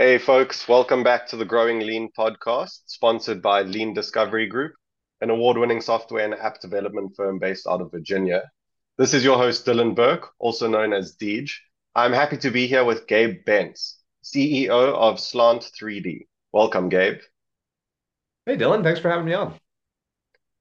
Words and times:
Hey, 0.00 0.18
folks, 0.18 0.68
welcome 0.68 1.02
back 1.02 1.26
to 1.26 1.36
the 1.36 1.44
Growing 1.44 1.80
Lean 1.80 2.08
podcast, 2.16 2.82
sponsored 2.86 3.42
by 3.42 3.62
Lean 3.62 3.94
Discovery 3.94 4.46
Group, 4.46 4.74
an 5.20 5.28
award 5.28 5.58
winning 5.58 5.80
software 5.80 6.24
and 6.24 6.34
app 6.34 6.60
development 6.60 7.16
firm 7.16 7.40
based 7.40 7.66
out 7.66 7.80
of 7.80 7.90
Virginia. 7.90 8.48
This 8.96 9.12
is 9.12 9.24
your 9.24 9.38
host, 9.38 9.66
Dylan 9.66 9.96
Burke, 9.96 10.28
also 10.38 10.68
known 10.68 10.92
as 10.92 11.16
Deej. 11.16 11.50
I'm 11.96 12.12
happy 12.12 12.36
to 12.36 12.50
be 12.52 12.68
here 12.68 12.84
with 12.84 13.08
Gabe 13.08 13.44
Bentz, 13.44 13.94
CEO 14.22 14.70
of 14.70 15.18
Slant 15.18 15.68
3D. 15.76 16.28
Welcome, 16.52 16.90
Gabe. 16.90 17.18
Hey, 18.46 18.56
Dylan, 18.56 18.84
thanks 18.84 19.00
for 19.00 19.10
having 19.10 19.26
me 19.26 19.34
on. 19.34 19.58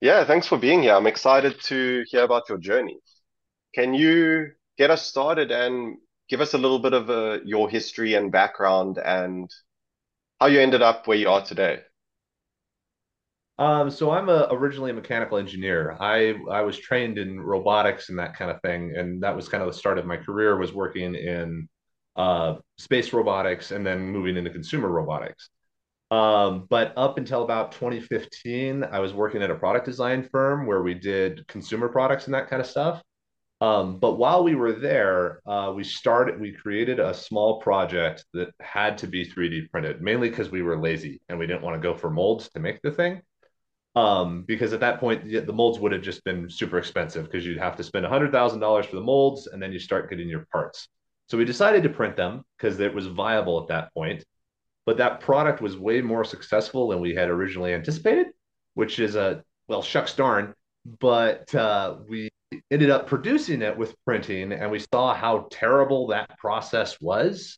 Yeah, 0.02 0.24
thanks 0.24 0.48
for 0.48 0.58
being 0.58 0.82
here. 0.82 0.96
I'm 0.96 1.06
excited 1.06 1.62
to 1.66 2.04
hear 2.08 2.24
about 2.24 2.50
your 2.50 2.58
journey. 2.58 2.98
Can 3.76 3.94
you 3.94 4.54
get 4.80 4.90
us 4.90 5.06
started 5.06 5.52
and 5.52 5.98
give 6.30 6.42
us 6.42 6.54
a 6.54 6.58
little 6.58 6.80
bit 6.80 6.94
of 6.94 7.10
uh, 7.10 7.40
your 7.46 7.70
history 7.70 8.14
and 8.16 8.32
background 8.32 8.98
and 8.98 9.50
how 10.40 10.48
you 10.48 10.60
ended 10.60 10.82
up 10.82 11.08
where 11.08 11.18
you 11.18 11.30
are 11.30 11.44
today. 11.44 11.82
Um, 13.60 13.90
so 13.90 14.12
I'm 14.12 14.30
a, 14.30 14.48
originally 14.52 14.92
a 14.92 14.94
mechanical 14.94 15.38
engineer. 15.38 15.98
I 16.00 16.36
I 16.52 16.62
was 16.62 16.78
trained 16.78 17.18
in 17.18 17.40
robotics 17.40 18.10
and 18.10 18.20
that 18.20 18.36
kind 18.36 18.52
of 18.52 18.62
thing, 18.62 18.96
and 18.96 19.22
that 19.24 19.36
was 19.36 19.50
kind 19.50 19.64
of 19.64 19.68
the 19.68 19.78
start 19.78 19.98
of 19.98 20.06
my 20.06 20.18
career. 20.18 20.58
Was 20.58 20.74
working 20.74 21.16
in 21.16 21.68
uh, 22.16 22.56
space 22.78 23.14
robotics 23.14 23.72
and 23.72 23.86
then 23.86 24.02
moving 24.02 24.38
into 24.38 24.52
consumer 24.52 24.90
robotics. 24.90 25.50
Um, 26.10 26.68
but 26.70 26.94
up 26.98 27.18
until 27.18 27.44
about 27.44 27.74
2015, 27.74 28.84
I 28.84 29.00
was 29.00 29.14
working 29.14 29.42
at 29.44 29.52
a 29.52 29.56
product 29.56 29.86
design 29.86 30.24
firm 30.24 30.66
where 30.66 30.82
we 30.82 30.94
did 30.94 31.46
consumer 31.48 31.90
products 31.90 32.26
and 32.26 32.34
that 32.34 32.50
kind 32.50 32.62
of 32.62 32.68
stuff. 32.68 33.02
Um, 33.60 34.00
but 34.00 34.14
while 34.14 34.44
we 34.44 34.56
were 34.56 34.74
there, 34.74 35.42
uh, 35.48 35.74
we 35.76 35.84
started, 35.84 36.40
we 36.40 36.52
created 36.52 37.00
a 37.00 37.14
small 37.14 37.60
project 37.60 38.26
that 38.34 38.50
had 38.62 39.00
to 39.00 39.08
be 39.08 39.26
3D 39.26 39.72
printed, 39.72 40.02
mainly 40.02 40.30
because 40.30 40.52
we 40.52 40.62
were 40.62 40.80
lazy 40.80 41.22
and 41.28 41.40
we 41.40 41.48
didn't 41.48 41.64
want 41.64 41.76
to 41.76 41.88
go 41.88 41.96
for 41.96 42.10
molds 42.12 42.50
to 42.50 42.60
make 42.60 42.82
the 42.82 42.92
thing. 42.92 43.22
Um, 43.96 44.44
because 44.44 44.74
at 44.74 44.80
that 44.82 45.00
point, 45.00 45.28
the 45.28 45.54
molds 45.54 45.80
would 45.80 45.92
have 45.92 46.04
just 46.04 46.24
been 46.24 46.52
super 46.52 46.78
expensive 46.78 47.26
because 47.26 47.48
you'd 47.48 47.58
have 47.58 47.76
to 47.78 47.84
spend 47.84 48.06
$100,000 48.06 48.86
for 48.86 48.96
the 48.96 49.02
molds 49.02 49.48
and 49.48 49.62
then 49.62 49.72
you 49.72 49.80
start 49.80 50.08
getting 50.08 50.30
your 50.30 50.46
parts. 50.52 50.88
So 51.30 51.38
we 51.38 51.46
decided 51.46 51.82
to 51.82 51.90
print 51.90 52.16
them 52.16 52.44
because 52.58 52.80
it 52.80 52.94
was 52.94 53.08
viable 53.08 53.60
at 53.60 53.70
that 53.70 53.92
point. 53.96 54.24
But 54.86 54.98
that 54.98 55.20
product 55.20 55.62
was 55.62 55.76
way 55.76 56.02
more 56.02 56.24
successful 56.24 56.90
than 56.90 57.02
we 57.02 57.16
had 57.16 57.30
originally 57.30 57.74
anticipated, 57.74 58.28
which 58.76 59.00
is 59.00 59.16
a, 59.16 59.44
well, 59.68 59.82
shucks 59.82 60.14
darn. 60.14 60.54
But 61.00 61.54
uh, 61.56 61.98
we 62.08 62.30
ended 62.72 62.90
up 62.90 63.08
producing 63.08 63.62
it 63.62 63.78
with 63.78 63.96
printing 64.06 64.54
and 64.54 64.72
we 64.72 64.80
saw 64.80 65.14
how 65.14 65.48
terrible 65.52 66.08
that 66.08 66.38
process 66.38 67.00
was. 67.02 67.58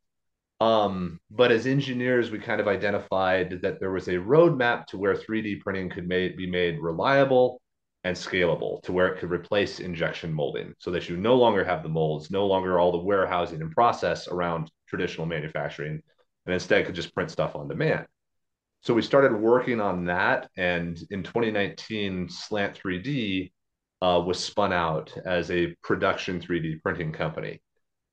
Um, 0.62 1.20
but 1.32 1.52
as 1.52 1.68
engineers, 1.68 2.32
we 2.32 2.40
kind 2.40 2.60
of 2.60 2.68
identified 2.68 3.62
that 3.62 3.80
there 3.80 3.92
was 3.92 4.08
a 4.08 4.16
roadmap 4.16 4.86
to 4.88 4.98
where 4.98 5.16
3D 5.16 5.62
printing 5.62 5.90
could 5.90 6.08
made, 6.08 6.36
be 6.36 6.50
made 6.50 6.80
reliable 6.82 7.62
and 8.04 8.16
scalable 8.16 8.82
to 8.84 8.92
where 8.92 9.08
it 9.08 9.20
could 9.20 9.32
replace 9.32 9.80
injection 9.80 10.34
molding 10.34 10.74
so 10.80 10.92
that 10.92 11.10
you 11.10 11.18
no 11.18 11.36
longer 11.36 11.64
have 11.64 11.84
the 11.84 11.90
molds, 11.90 12.32
no 12.32 12.46
longer 12.46 12.80
all 12.80 12.92
the 12.92 12.98
warehousing 12.98 13.62
and 13.62 13.72
process 13.72 14.28
around 14.28 14.70
traditional 14.88 15.28
manufacturing, 15.28 16.02
and 16.46 16.54
instead 16.54 16.86
could 16.86 16.96
just 16.96 17.14
print 17.14 17.32
stuff 17.32 17.56
on 17.56 17.68
demand. 17.68 18.06
So 18.82 18.94
we 18.94 19.02
started 19.02 19.34
working 19.34 19.82
on 19.82 20.06
that. 20.06 20.50
And 20.58 20.98
in 21.12 21.24
2019, 21.24 22.30
Slant 22.30 22.80
3D 22.80 23.52
uh, 24.02 24.22
was 24.26 24.44
spun 24.44 24.74
out 24.74 25.14
as 25.26 25.52
a 25.52 25.76
production 25.84 26.40
3D 26.40 26.82
printing 26.82 27.12
company. 27.12 27.62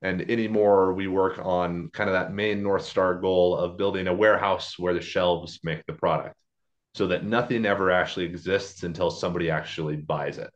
And 0.03 0.23
anymore, 0.31 0.93
we 0.93 1.09
work 1.09 1.39
on 1.43 1.91
kind 1.93 2.11
of 2.11 2.15
that 2.15 2.33
main 2.33 2.63
North 2.63 2.85
Star 2.85 3.15
goal 3.15 3.57
of 3.57 3.79
building 3.79 4.09
a 4.09 4.15
warehouse 4.15 4.79
where 4.79 4.95
the 4.95 5.01
shelves 5.01 5.61
make 5.63 5.85
the 5.87 5.95
product 5.95 6.37
so 6.95 7.07
that 7.07 7.25
nothing 7.25 7.67
ever 7.67 7.91
actually 7.91 8.25
exists 8.25 8.83
until 8.83 9.11
somebody 9.11 9.51
actually 9.51 9.97
buys 9.97 10.39
it. 10.39 10.51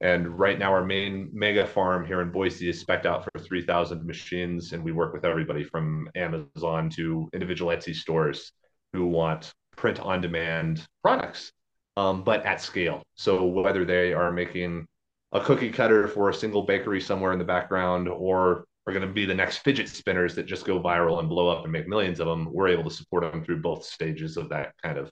And 0.00 0.38
right 0.38 0.58
now, 0.58 0.72
our 0.72 0.84
main 0.84 1.28
mega 1.32 1.66
farm 1.66 2.06
here 2.06 2.22
in 2.22 2.30
Boise 2.30 2.70
is 2.70 2.82
specced 2.82 3.04
out 3.04 3.24
for 3.24 3.38
3,000 3.38 4.04
machines. 4.06 4.72
And 4.72 4.82
we 4.82 4.92
work 4.92 5.12
with 5.12 5.26
everybody 5.26 5.62
from 5.62 6.08
Amazon 6.14 6.88
to 6.90 7.28
individual 7.34 7.74
Etsy 7.74 7.94
stores 7.94 8.52
who 8.94 9.06
want 9.06 9.52
print 9.76 10.00
on 10.00 10.20
demand 10.20 10.86
products 11.02 11.52
um, 11.96 12.22
but 12.24 12.44
at 12.44 12.60
scale. 12.60 13.02
So 13.14 13.44
whether 13.44 13.84
they 13.84 14.12
are 14.12 14.32
making 14.32 14.86
a 15.32 15.40
cookie 15.40 15.70
cutter 15.70 16.08
for 16.08 16.30
a 16.30 16.34
single 16.34 16.62
bakery 16.62 17.00
somewhere 17.00 17.32
in 17.32 17.38
the 17.38 17.44
background 17.44 18.08
or 18.08 18.64
are 18.86 18.92
going 18.92 19.06
to 19.06 19.12
be 19.12 19.26
the 19.26 19.34
next 19.34 19.58
fidget 19.58 19.88
spinners 19.88 20.34
that 20.34 20.46
just 20.46 20.64
go 20.64 20.80
viral 20.80 21.20
and 21.20 21.28
blow 21.28 21.48
up 21.48 21.64
and 21.64 21.72
make 21.72 21.86
millions 21.86 22.20
of 22.20 22.26
them, 22.26 22.48
we're 22.52 22.68
able 22.68 22.84
to 22.84 22.90
support 22.90 23.30
them 23.30 23.44
through 23.44 23.60
both 23.60 23.84
stages 23.84 24.36
of 24.36 24.48
that 24.48 24.72
kind 24.82 24.98
of 24.98 25.10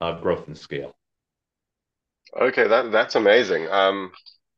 uh, 0.00 0.18
growth 0.20 0.46
and 0.46 0.56
scale. 0.56 0.96
Okay, 2.40 2.66
that 2.66 2.90
that's 2.90 3.14
amazing. 3.14 3.68
Um, 3.68 4.10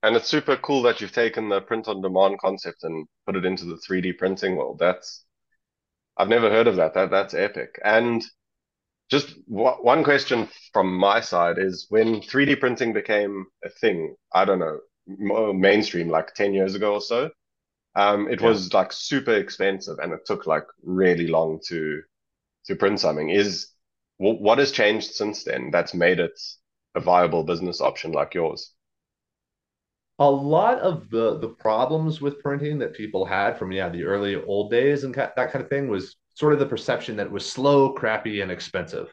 and 0.02 0.16
it's 0.16 0.28
super 0.28 0.56
cool 0.56 0.82
that 0.82 1.00
you've 1.00 1.12
taken 1.12 1.48
the 1.48 1.60
print 1.60 1.88
on 1.88 2.00
demand 2.00 2.38
concept 2.38 2.84
and 2.84 3.06
put 3.26 3.36
it 3.36 3.44
into 3.44 3.64
the 3.64 3.76
3D 3.76 4.16
printing 4.16 4.56
world. 4.56 4.78
That's 4.78 5.24
I've 6.16 6.28
never 6.28 6.48
heard 6.50 6.66
of 6.66 6.76
that. 6.76 6.94
That 6.94 7.10
that's 7.10 7.34
epic. 7.34 7.78
And 7.84 8.24
just 9.10 9.34
one 9.46 10.02
question 10.04 10.48
from 10.72 10.96
my 10.96 11.20
side 11.20 11.58
is 11.58 11.86
when 11.90 12.20
3D 12.22 12.56
printing 12.56 12.92
became 12.92 13.46
a 13.64 13.68
thing, 13.68 14.16
I 14.32 14.44
don't 14.44 14.58
know, 14.58 14.80
mainstream 15.52 16.08
like 16.08 16.34
10 16.34 16.54
years 16.54 16.74
ago 16.74 16.94
or 16.94 17.00
so, 17.00 17.30
um, 17.94 18.28
it 18.30 18.40
yeah. 18.40 18.48
was 18.48 18.74
like 18.74 18.92
super 18.92 19.34
expensive 19.34 19.98
and 20.00 20.12
it 20.12 20.26
took 20.26 20.46
like 20.46 20.66
really 20.82 21.28
long 21.28 21.60
to 21.68 22.02
to 22.66 22.76
print 22.76 23.00
something. 23.00 23.30
Is 23.30 23.68
what 24.18 24.58
has 24.58 24.72
changed 24.72 25.12
since 25.14 25.44
then 25.44 25.70
that's 25.70 25.94
made 25.94 26.20
it 26.20 26.38
a 26.94 27.00
viable 27.00 27.44
business 27.44 27.80
option 27.80 28.12
like 28.12 28.34
yours? 28.34 28.72
A 30.18 30.30
lot 30.30 30.78
of 30.80 31.08
the 31.10 31.38
the 31.38 31.48
problems 31.48 32.20
with 32.20 32.40
printing 32.42 32.78
that 32.80 32.92
people 32.94 33.24
had 33.24 33.58
from 33.58 33.72
yeah 33.72 33.88
the 33.88 34.04
early 34.04 34.34
old 34.36 34.70
days 34.70 35.04
and 35.04 35.14
that 35.14 35.34
kind 35.36 35.62
of 35.62 35.68
thing 35.70 35.88
was 35.88 36.16
sort 36.36 36.52
of 36.52 36.58
the 36.58 36.66
perception 36.66 37.16
that 37.16 37.26
it 37.26 37.32
was 37.32 37.50
slow, 37.50 37.92
crappy, 37.94 38.42
and 38.42 38.52
expensive. 38.52 39.10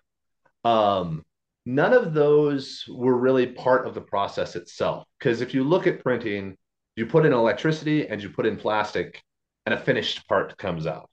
Um, 0.66 1.24
none 1.66 1.94
of 1.94 2.14
those 2.14 2.84
were 2.90 3.18
really 3.18 3.48
part 3.48 3.88
of 3.88 3.94
the 3.94 4.02
process 4.02 4.58
itself. 4.58 5.06
Because 5.18 5.40
if 5.40 5.54
you 5.54 5.64
look 5.64 5.88
at 5.88 6.04
printing, 6.04 6.58
you 6.98 7.06
put 7.06 7.26
in 7.26 7.32
electricity 7.32 8.10
and 8.10 8.22
you 8.22 8.30
put 8.30 8.46
in 8.46 8.58
plastic, 8.58 9.24
and 9.66 9.74
a 9.74 9.78
finished 9.78 10.28
part 10.28 10.58
comes 10.58 10.86
out. 10.86 11.10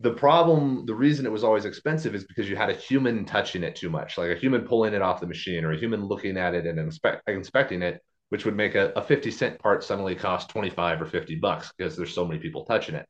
The 0.00 0.14
problem, 0.14 0.84
the 0.84 0.96
reason 0.96 1.24
it 1.24 1.32
was 1.32 1.44
always 1.44 1.64
expensive 1.64 2.16
is 2.16 2.24
because 2.24 2.50
you 2.50 2.56
had 2.56 2.68
a 2.68 2.74
human 2.74 3.24
touching 3.24 3.62
it 3.62 3.76
too 3.76 3.88
much, 3.88 4.18
like 4.18 4.32
a 4.32 4.38
human 4.38 4.62
pulling 4.62 4.94
it 4.94 5.00
off 5.00 5.20
the 5.20 5.28
machine 5.28 5.64
or 5.64 5.72
a 5.72 5.78
human 5.78 6.04
looking 6.04 6.36
at 6.36 6.54
it 6.54 6.66
and 6.66 6.80
inspect, 6.80 7.22
inspecting 7.28 7.82
it, 7.82 8.02
which 8.30 8.44
would 8.44 8.56
make 8.56 8.74
a, 8.74 8.90
a 8.96 9.02
50 9.02 9.30
cent 9.30 9.60
part 9.60 9.84
suddenly 9.84 10.16
cost 10.16 10.50
25 10.50 11.02
or 11.02 11.06
50 11.06 11.36
bucks 11.36 11.72
because 11.78 11.96
there's 11.96 12.12
so 12.12 12.26
many 12.26 12.40
people 12.40 12.64
touching 12.64 12.96
it 12.96 13.06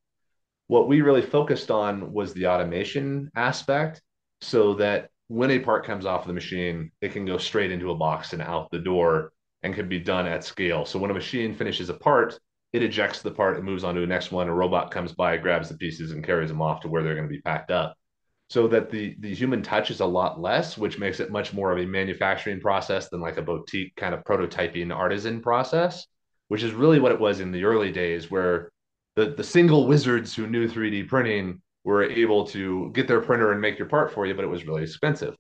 what 0.69 0.89
we 0.89 1.01
really 1.01 1.23
focused 1.23 1.71
on 1.71 2.13
was 2.13 2.33
the 2.35 2.47
automation 2.47 3.31
aspect 3.37 4.03
so 4.41 4.75
that 4.75 5.11
when 5.29 5.51
a 5.51 5.59
part 5.59 5.85
comes 5.85 6.07
off 6.07 6.27
the 6.27 6.33
machine, 6.33 6.91
it 7.01 7.13
can 7.13 7.25
go 7.25 7.39
straight 7.39 7.73
into 7.73 7.91
a 7.91 7.97
box 7.97 8.33
and 8.33 8.43
out 8.43 8.71
the 8.71 8.79
door 8.79 9.33
and 9.63 9.75
can 9.75 9.89
be 9.89 9.99
done 9.99 10.27
at 10.27 10.45
scale. 10.45 10.85
So 10.85 10.99
when 10.99 11.11
a 11.11 11.15
machine 11.15 11.55
finishes 11.55 11.89
a 11.89 11.95
part, 11.95 12.39
it 12.73 12.83
ejects 12.83 13.23
the 13.23 13.31
part 13.31 13.57
and 13.57 13.65
moves 13.65 13.85
on 13.85 13.95
to 13.95 14.01
the 14.01 14.07
next 14.07 14.31
one. 14.31 14.49
A 14.49 14.55
robot 14.55 14.91
comes 14.91 15.13
by, 15.13 15.37
grabs 15.37 15.69
the 15.69 15.77
pieces, 15.77 16.13
and 16.13 16.25
carries 16.25 16.51
them 16.51 16.63
off 16.63 16.81
to 16.81 16.89
where 16.89 17.03
they're 17.03 17.15
going 17.15 17.29
to 17.29 17.33
be 17.33 17.41
packed 17.41 17.71
up. 17.71 17.97
So 18.49 18.69
that 18.69 18.91
the 18.91 19.17
the 19.19 19.35
human 19.35 19.63
touch 19.63 19.91
is 19.91 20.01
a 20.01 20.07
lot 20.07 20.41
less, 20.41 20.79
which 20.79 20.99
makes 20.99 21.19
it 21.19 21.33
much 21.33 21.53
more 21.53 21.73
of 21.73 21.79
a 21.79 21.87
manufacturing 21.87 22.61
process 22.61 23.09
than 23.09 23.21
like 23.21 23.39
a 23.39 23.43
boutique 23.43 23.97
kind 23.97 24.15
of 24.15 24.23
prototyping 24.23 24.95
artisan 24.95 25.41
process, 25.41 26.07
which 26.47 26.63
is 26.63 26.73
really 26.73 27.01
what 27.01 27.11
it 27.11 27.19
was 27.19 27.41
in 27.41 27.51
the 27.51 27.65
early 27.65 27.91
days, 27.91 28.31
where 28.31 28.71
the 29.17 29.31
the 29.31 29.45
single 29.45 29.87
wizards 29.87 30.35
who 30.35 30.47
knew 30.47 30.69
3D 30.69 31.09
printing 31.09 31.61
were 31.85 32.05
able 32.05 32.47
to 32.49 32.91
get 32.93 33.09
their 33.09 33.21
printer 33.21 33.53
and 33.53 33.61
make 33.61 33.79
your 33.79 33.89
part 33.89 34.13
for 34.13 34.27
you, 34.27 34.35
but 34.35 34.45
it 34.45 34.49
was 34.49 34.67
really 34.67 34.83
expensive. 34.83 35.35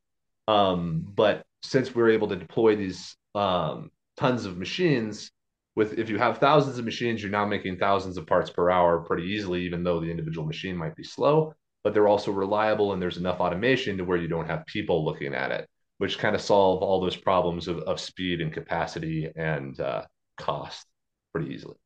Um, 0.49 1.05
but 1.15 1.45
since 1.63 1.95
we 1.95 2.03
are 2.03 2.11
able 2.11 2.29
to 2.29 2.37
deploy 2.37 2.77
these 2.77 3.17
um, 3.35 3.91
tons 4.17 4.45
of 4.45 4.57
machines, 4.57 5.31
with 5.75 5.99
if 5.99 6.09
you 6.09 6.19
have 6.19 6.39
thousands 6.39 6.79
of 6.79 6.85
machines, 6.85 7.21
you're 7.21 7.31
now 7.31 7.45
making 7.45 7.79
thousands 7.79 8.17
of 8.17 8.27
parts 8.27 8.49
per 8.49 8.71
hour 8.71 9.01
pretty 9.01 9.25
easily, 9.25 9.63
even 9.63 9.85
though 9.85 10.01
the 10.01 10.11
individual 10.11 10.47
machine 10.47 10.77
might 10.77 10.97
be 10.97 11.05
slow. 11.05 11.53
But 11.85 11.95
they're 11.95 12.09
also 12.09 12.33
reliable, 12.33 12.93
and 12.93 13.03
there's 13.03 13.19
enough 13.19 13.41
automation 13.41 13.99
to 13.99 14.05
where 14.05 14.17
you 14.17 14.29
don't 14.29 14.49
have 14.49 14.67
people 14.67 15.05
looking 15.05 15.35
at 15.35 15.51
it, 15.51 15.69
which 15.99 16.19
kind 16.19 16.35
of 16.35 16.41
solve 16.41 16.83
all 16.83 17.01
those 17.01 17.17
problems 17.17 17.69
of, 17.69 17.79
of 17.81 18.01
speed 18.01 18.41
and 18.41 18.53
capacity 18.53 19.31
and 19.37 19.79
uh, 19.79 20.05
cost 20.39 20.87
pretty 21.33 21.53
easily. 21.53 21.77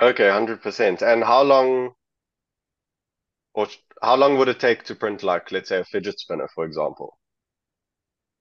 Okay, 0.00 0.26
100%. 0.26 1.00
And 1.00 1.24
how 1.24 1.42
long 1.42 1.94
or 3.54 3.66
how 4.02 4.14
long 4.16 4.36
would 4.36 4.48
it 4.48 4.60
take 4.60 4.82
to 4.84 4.94
print 4.94 5.22
like 5.22 5.50
let's 5.52 5.70
say 5.70 5.80
a 5.80 5.84
fidget 5.84 6.20
spinner, 6.20 6.48
for 6.54 6.64
example? 6.66 7.18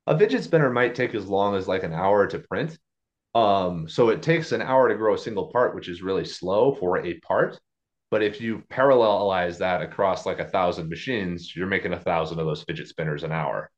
A 0.08 0.18
fidget 0.18 0.44
spinner 0.44 0.70
might 0.70 0.96
take 0.96 1.16
as 1.16 1.28
long 1.28 1.56
as 1.56 1.68
like 1.68 1.84
an 1.84 1.94
hour 1.94 2.28
to 2.28 2.40
print. 2.40 2.78
Um, 3.36 3.88
so 3.90 4.10
it 4.10 4.22
takes 4.24 4.52
an 4.52 4.62
hour 4.62 4.90
to 4.90 4.96
grow 4.96 5.16
a 5.16 5.18
single 5.18 5.48
part, 5.52 5.76
which 5.76 5.90
is 5.90 6.02
really 6.02 6.26
slow 6.26 6.76
for 6.76 7.00
a 7.06 7.20
part. 7.22 7.60
But 8.12 8.24
if 8.24 8.42
you 8.42 8.64
parallelize 8.70 9.58
that 9.60 9.82
across 9.82 10.26
like 10.26 10.40
a 10.40 10.50
thousand 10.50 10.90
machines, 10.90 11.56
you're 11.56 11.68
making 11.68 11.94
a 11.94 12.00
thousand 12.00 12.40
of 12.40 12.46
those 12.46 12.64
fidget 12.64 12.88
spinners 12.90 13.24
an 13.24 13.32
hour. 13.32 13.72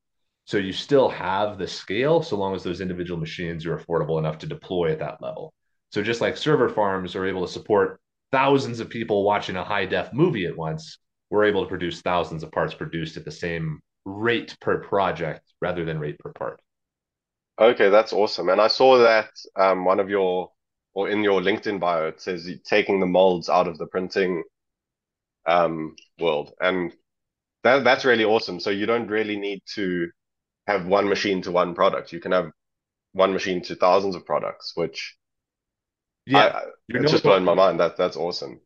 So 0.46 0.58
you 0.58 0.74
still 0.74 1.10
have 1.10 1.58
the 1.58 1.68
scale 1.68 2.22
so 2.24 2.38
long 2.38 2.56
as 2.56 2.64
those 2.64 2.82
individual 2.82 3.20
machines 3.20 3.66
are 3.66 3.78
affordable 3.78 4.20
enough 4.20 4.40
to 4.40 4.48
deploy 4.48 4.92
at 4.92 5.00
that 5.00 5.22
level. 5.22 5.54
So 5.94 6.02
just 6.02 6.22
like 6.22 6.38
server 6.38 6.70
farms 6.70 7.16
are 7.16 7.28
able 7.28 7.46
to 7.46 7.54
support 7.54 8.00
thousands 8.32 8.80
of 8.80 8.90
people 8.90 9.24
watching 9.24 9.58
a 9.58 9.64
high 9.64 9.86
def 9.86 10.12
movie 10.12 10.48
at 10.48 10.58
once, 10.58 10.98
we're 11.30 11.44
able 11.44 11.62
to 11.62 11.70
produce 11.70 12.02
thousands 12.02 12.42
of 12.42 12.52
parts 12.52 12.74
produced 12.74 13.16
at 13.16 13.26
the 13.26 13.32
same 13.32 13.80
rate 14.04 14.58
per 14.60 14.80
project 14.80 15.44
rather 15.62 15.86
than 15.86 16.00
rate 16.00 16.18
per 16.18 16.34
part. 16.34 16.60
Okay, 17.60 17.90
that's 17.90 18.12
awesome. 18.12 18.50
And 18.50 18.60
I 18.60 18.70
saw 18.70 18.98
that 18.98 19.30
um, 19.56 19.86
one 19.86 20.00
of 20.00 20.10
your, 20.10 20.50
or 20.96 21.10
in 21.10 21.22
your 21.22 21.42
LinkedIn 21.42 21.80
bio, 21.80 22.08
it 22.08 22.20
says 22.20 22.50
taking 22.66 23.00
the 23.00 23.06
molds 23.06 23.48
out 23.48 23.68
of 23.68 23.78
the 23.78 23.86
printing 23.86 24.42
um, 25.46 25.96
world. 26.20 26.54
And 26.60 26.92
that 27.64 27.84
that's 27.84 28.04
really 28.04 28.26
awesome. 28.26 28.60
So 28.60 28.72
you 28.72 28.88
don't 28.88 29.10
really 29.10 29.38
need 29.38 29.62
to 29.76 30.10
have 30.66 30.88
one 30.88 31.08
machine 31.08 31.44
to 31.44 31.52
one 31.52 31.76
product. 31.76 32.12
You 32.12 32.20
can 32.20 32.32
have 32.32 32.50
one 33.12 33.32
machine 33.32 33.62
to 33.66 33.76
thousands 33.76 34.16
of 34.16 34.26
products, 34.26 34.72
which 34.74 35.16
Yeah, 36.26 36.46
I, 36.48 36.64
you're 36.88 37.02
it's 37.02 37.12
no 37.12 37.12
just 37.12 37.24
blown 37.24 37.44
my 37.44 37.54
mind. 37.54 37.80
That 37.80 37.98
that's 37.98 38.18
awesome. 38.18 38.62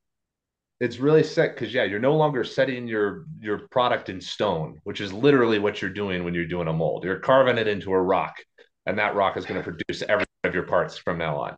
it's 0.79 0.99
really 0.99 1.23
sick 1.23 1.55
because 1.55 1.73
yeah, 1.73 1.83
you're 1.83 1.99
no 1.99 2.15
longer 2.15 2.43
setting 2.43 2.87
your 2.87 3.25
your 3.39 3.67
product 3.69 4.09
in 4.09 4.21
stone, 4.21 4.79
which 4.83 5.01
is 5.01 5.11
literally 5.11 5.59
what 5.59 5.81
you're 5.81 5.91
doing 5.91 6.23
when 6.23 6.33
you're 6.33 6.45
doing 6.45 6.67
a 6.67 6.73
mold. 6.73 7.03
You're 7.03 7.19
carving 7.19 7.57
it 7.57 7.67
into 7.67 7.91
a 7.91 8.01
rock, 8.01 8.35
and 8.85 8.97
that 8.99 9.15
rock 9.15 9.37
is 9.37 9.45
going 9.45 9.61
to 9.61 9.71
produce 9.71 10.03
every 10.07 10.25
of 10.43 10.53
your 10.53 10.63
parts 10.63 10.97
from 10.97 11.17
now 11.17 11.37
on. 11.37 11.57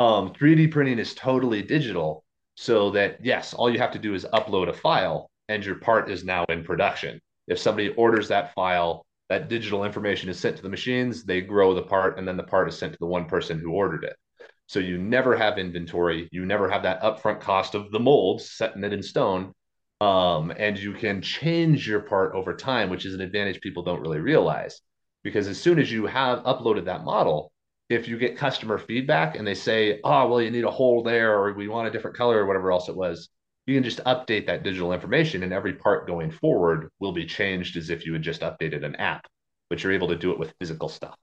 Um, 0.00 0.32
3D 0.32 0.70
printing 0.72 0.98
is 0.98 1.14
totally 1.14 1.62
digital, 1.62 2.24
so 2.56 2.90
that 2.92 3.24
yes, 3.24 3.52
all 3.54 3.70
you 3.70 3.78
have 3.78 3.92
to 3.92 3.98
do 3.98 4.14
is 4.14 4.24
upload 4.32 4.68
a 4.68 4.72
file, 4.72 5.30
and 5.48 5.64
your 5.64 5.76
part 5.76 6.10
is 6.10 6.24
now 6.24 6.44
in 6.48 6.64
production. 6.64 7.20
If 7.48 7.58
somebody 7.58 7.90
orders 7.90 8.28
that 8.28 8.54
file, 8.54 9.04
that 9.28 9.48
digital 9.48 9.84
information 9.84 10.30
is 10.30 10.38
sent 10.40 10.56
to 10.56 10.62
the 10.62 10.70
machines, 10.70 11.24
they 11.24 11.42
grow 11.42 11.74
the 11.74 11.82
part, 11.82 12.18
and 12.18 12.26
then 12.26 12.36
the 12.38 12.42
part 12.44 12.68
is 12.68 12.78
sent 12.78 12.92
to 12.92 12.98
the 12.98 13.06
one 13.06 13.26
person 13.26 13.58
who 13.60 13.72
ordered 13.72 14.04
it. 14.04 14.16
So 14.66 14.80
you 14.80 14.98
never 14.98 15.36
have 15.36 15.58
inventory. 15.58 16.28
You 16.32 16.46
never 16.46 16.70
have 16.70 16.82
that 16.84 17.02
upfront 17.02 17.40
cost 17.40 17.74
of 17.74 17.90
the 17.90 18.00
molds, 18.00 18.50
setting 18.50 18.84
it 18.84 18.92
in 18.92 19.02
stone. 19.02 19.52
Um, 20.00 20.52
and 20.56 20.78
you 20.78 20.92
can 20.92 21.22
change 21.22 21.86
your 21.86 22.00
part 22.00 22.34
over 22.34 22.54
time, 22.54 22.90
which 22.90 23.06
is 23.06 23.14
an 23.14 23.20
advantage 23.20 23.60
people 23.60 23.82
don't 23.82 24.00
really 24.00 24.20
realize. 24.20 24.80
Because 25.22 25.48
as 25.48 25.60
soon 25.60 25.78
as 25.78 25.90
you 25.90 26.06
have 26.06 26.40
uploaded 26.40 26.86
that 26.86 27.04
model, 27.04 27.52
if 27.88 28.08
you 28.08 28.18
get 28.18 28.36
customer 28.36 28.78
feedback 28.78 29.36
and 29.36 29.46
they 29.46 29.54
say, 29.54 30.00
oh, 30.04 30.28
well, 30.28 30.40
you 30.40 30.50
need 30.50 30.64
a 30.64 30.70
hole 30.70 31.02
there, 31.02 31.38
or 31.38 31.52
we 31.52 31.68
want 31.68 31.88
a 31.88 31.90
different 31.90 32.16
color, 32.16 32.38
or 32.38 32.46
whatever 32.46 32.72
else 32.72 32.88
it 32.88 32.96
was, 32.96 33.28
you 33.66 33.74
can 33.74 33.84
just 33.84 34.04
update 34.04 34.46
that 34.46 34.62
digital 34.62 34.92
information, 34.92 35.42
and 35.42 35.52
every 35.52 35.74
part 35.74 36.06
going 36.06 36.30
forward 36.30 36.90
will 36.98 37.12
be 37.12 37.24
changed 37.26 37.76
as 37.76 37.90
if 37.90 38.04
you 38.04 38.12
had 38.12 38.22
just 38.22 38.42
updated 38.42 38.84
an 38.84 38.96
app, 38.96 39.26
but 39.70 39.82
you're 39.82 39.92
able 39.92 40.08
to 40.08 40.16
do 40.16 40.32
it 40.32 40.38
with 40.38 40.54
physical 40.58 40.88
stuff. 40.88 41.16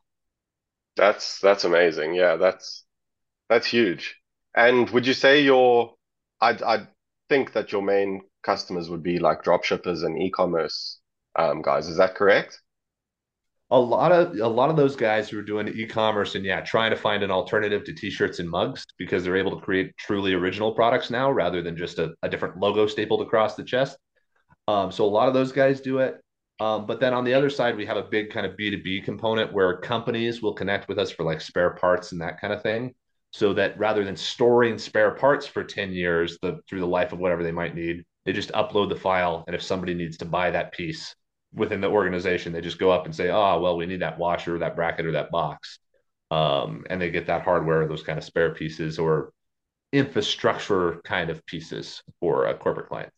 That's 0.95 1.39
that's 1.39 1.63
amazing. 1.63 2.13
Yeah, 2.15 2.35
that's 2.35 2.83
that's 3.51 3.67
huge. 3.67 4.15
And 4.55 4.89
would 4.89 5.05
you 5.05 5.13
say 5.13 5.43
your, 5.43 5.93
I'd 6.41 6.63
I'd 6.63 6.87
think 7.29 7.53
that 7.53 7.71
your 7.71 7.83
main 7.83 8.21
customers 8.43 8.89
would 8.89 9.03
be 9.03 9.19
like 9.19 9.43
drop 9.43 9.63
shippers 9.63 10.01
and 10.03 10.19
e-commerce 10.19 10.99
um, 11.37 11.61
guys. 11.61 11.87
Is 11.87 11.97
that 11.97 12.15
correct? 12.15 12.59
a 13.71 13.79
lot 13.79 14.11
of 14.11 14.37
a 14.37 14.47
lot 14.47 14.69
of 14.69 14.75
those 14.75 14.97
guys 14.97 15.29
who 15.29 15.39
are 15.39 15.43
doing 15.43 15.67
e-commerce 15.69 16.35
and 16.35 16.43
yeah 16.43 16.59
trying 16.59 16.91
to 16.91 16.97
find 16.97 17.23
an 17.23 17.31
alternative 17.31 17.85
to 17.85 17.93
t-shirts 17.93 18.39
and 18.39 18.49
mugs 18.49 18.85
because 18.97 19.23
they're 19.23 19.37
able 19.37 19.57
to 19.57 19.65
create 19.65 19.95
truly 19.97 20.33
original 20.33 20.73
products 20.73 21.09
now 21.09 21.31
rather 21.31 21.61
than 21.61 21.77
just 21.77 21.97
a, 21.97 22.13
a 22.21 22.29
different 22.29 22.57
logo 22.57 22.85
stapled 22.85 23.21
across 23.21 23.55
the 23.55 23.63
chest 23.63 23.97
um, 24.67 24.91
so 24.91 25.05
a 25.05 25.07
lot 25.07 25.29
of 25.29 25.33
those 25.33 25.53
guys 25.53 25.79
do 25.79 25.99
it 25.99 26.19
um, 26.59 26.85
but 26.85 26.99
then 26.99 27.13
on 27.13 27.23
the 27.23 27.33
other 27.33 27.49
side 27.49 27.77
we 27.77 27.85
have 27.85 27.97
a 27.97 28.03
big 28.03 28.29
kind 28.29 28.45
of 28.45 28.57
b2b 28.57 29.05
component 29.05 29.53
where 29.53 29.77
companies 29.77 30.41
will 30.41 30.53
connect 30.53 30.89
with 30.89 30.99
us 30.99 31.09
for 31.09 31.23
like 31.23 31.39
spare 31.39 31.71
parts 31.71 32.11
and 32.11 32.19
that 32.19 32.41
kind 32.41 32.51
of 32.51 32.61
thing 32.61 32.93
so 33.31 33.53
that 33.53 33.77
rather 33.79 34.03
than 34.03 34.15
storing 34.15 34.77
spare 34.77 35.11
parts 35.11 35.47
for 35.47 35.63
10 35.63 35.91
years 35.91 36.37
the, 36.41 36.59
through 36.67 36.79
the 36.79 36.85
life 36.85 37.13
of 37.13 37.19
whatever 37.19 37.43
they 37.43 37.51
might 37.51 37.75
need 37.75 38.03
they 38.25 38.33
just 38.33 38.51
upload 38.51 38.89
the 38.89 38.95
file 38.95 39.43
and 39.47 39.55
if 39.55 39.61
somebody 39.61 39.93
needs 39.93 40.17
to 40.17 40.25
buy 40.25 40.51
that 40.51 40.71
piece 40.73 41.15
within 41.53 41.81
the 41.81 41.87
organization. 41.87 42.53
They 42.53 42.61
just 42.61 42.79
go 42.79 42.91
up 42.91 43.05
and 43.05 43.15
say, 43.15 43.29
oh, 43.29 43.59
well, 43.59 43.77
we 43.77 43.85
need 43.85 44.01
that 44.01 44.17
washer, 44.17 44.57
that 44.59 44.75
bracket, 44.75 45.05
or 45.05 45.11
that 45.13 45.31
box. 45.31 45.79
Um, 46.29 46.85
and 46.89 47.01
they 47.01 47.11
get 47.11 47.27
that 47.27 47.43
hardware, 47.43 47.87
those 47.87 48.03
kind 48.03 48.17
of 48.17 48.23
spare 48.23 48.53
pieces 48.53 48.97
or 48.99 49.33
infrastructure 49.91 51.01
kind 51.03 51.29
of 51.29 51.45
pieces 51.45 52.01
for 52.19 52.45
a 52.45 52.57
corporate 52.57 52.87
client. 52.87 53.11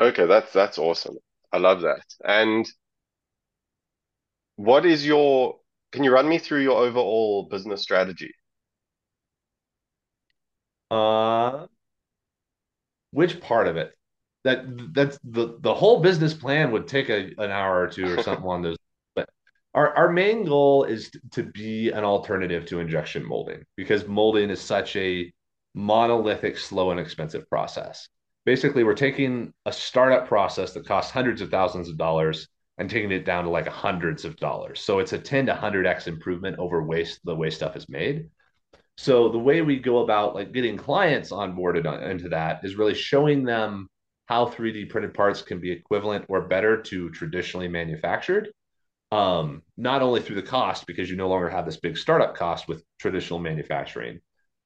Okay, 0.00 0.26
that's 0.26 0.52
that's 0.52 0.78
awesome. 0.78 1.16
I 1.52 1.58
love 1.58 1.82
that. 1.82 2.04
And 2.24 2.66
what 4.56 4.86
is 4.86 5.04
your, 5.04 5.58
can 5.90 6.04
you 6.04 6.12
run 6.12 6.28
me 6.28 6.38
through 6.38 6.62
your 6.62 6.78
overall 6.78 7.48
business 7.50 7.82
strategy? 7.82 8.32
Uh, 10.92 11.66
which 13.12 13.40
part 13.40 13.66
of 13.66 13.78
it? 13.78 13.94
That 14.44 14.92
that's 14.92 15.18
the 15.24 15.56
the 15.60 15.72
whole 15.72 16.00
business 16.00 16.34
plan 16.34 16.70
would 16.72 16.86
take 16.86 17.08
a, 17.08 17.30
an 17.38 17.50
hour 17.50 17.80
or 17.80 17.86
two 17.88 18.12
or 18.12 18.22
something 18.22 18.44
on 18.44 18.60
those. 18.60 18.76
But 19.14 19.30
our 19.72 19.96
our 19.96 20.12
main 20.12 20.44
goal 20.44 20.84
is 20.84 21.10
to 21.30 21.44
be 21.44 21.90
an 21.90 22.04
alternative 22.04 22.66
to 22.66 22.80
injection 22.80 23.26
molding 23.26 23.64
because 23.74 24.06
molding 24.06 24.50
is 24.50 24.60
such 24.60 24.94
a 24.96 25.32
monolithic, 25.74 26.58
slow, 26.58 26.90
and 26.90 27.00
expensive 27.00 27.48
process. 27.48 28.08
Basically, 28.44 28.84
we're 28.84 28.94
taking 28.94 29.54
a 29.64 29.72
startup 29.72 30.28
process 30.28 30.74
that 30.74 30.86
costs 30.86 31.10
hundreds 31.10 31.40
of 31.40 31.50
thousands 31.50 31.88
of 31.88 31.96
dollars 31.96 32.48
and 32.76 32.90
taking 32.90 33.12
it 33.12 33.24
down 33.24 33.44
to 33.44 33.50
like 33.50 33.66
hundreds 33.66 34.26
of 34.26 34.36
dollars. 34.36 34.80
So 34.80 34.98
it's 34.98 35.12
a 35.14 35.18
10 35.18 35.46
to 35.46 35.54
100x 35.54 36.06
improvement 36.08 36.58
over 36.58 36.82
waste 36.82 37.20
the 37.24 37.34
way 37.34 37.48
stuff 37.48 37.76
is 37.76 37.88
made. 37.88 38.28
So 38.98 39.28
the 39.30 39.38
way 39.38 39.62
we 39.62 39.78
go 39.78 39.98
about 39.98 40.34
like 40.34 40.52
getting 40.52 40.76
clients 40.76 41.30
onboarded 41.30 41.86
on, 41.86 42.02
into 42.02 42.28
that 42.30 42.64
is 42.64 42.76
really 42.76 42.94
showing 42.94 43.44
them 43.44 43.88
how 44.26 44.46
3D 44.46 44.88
printed 44.90 45.14
parts 45.14 45.42
can 45.42 45.60
be 45.60 45.72
equivalent 45.72 46.26
or 46.28 46.42
better 46.42 46.80
to 46.82 47.10
traditionally 47.10 47.68
manufactured. 47.68 48.50
Um, 49.10 49.62
not 49.76 50.00
only 50.00 50.22
through 50.22 50.36
the 50.36 50.42
cost, 50.42 50.86
because 50.86 51.10
you 51.10 51.16
no 51.16 51.28
longer 51.28 51.50
have 51.50 51.66
this 51.66 51.78
big 51.78 51.98
startup 51.98 52.34
cost 52.34 52.66
with 52.68 52.82
traditional 52.98 53.40
manufacturing, 53.40 54.20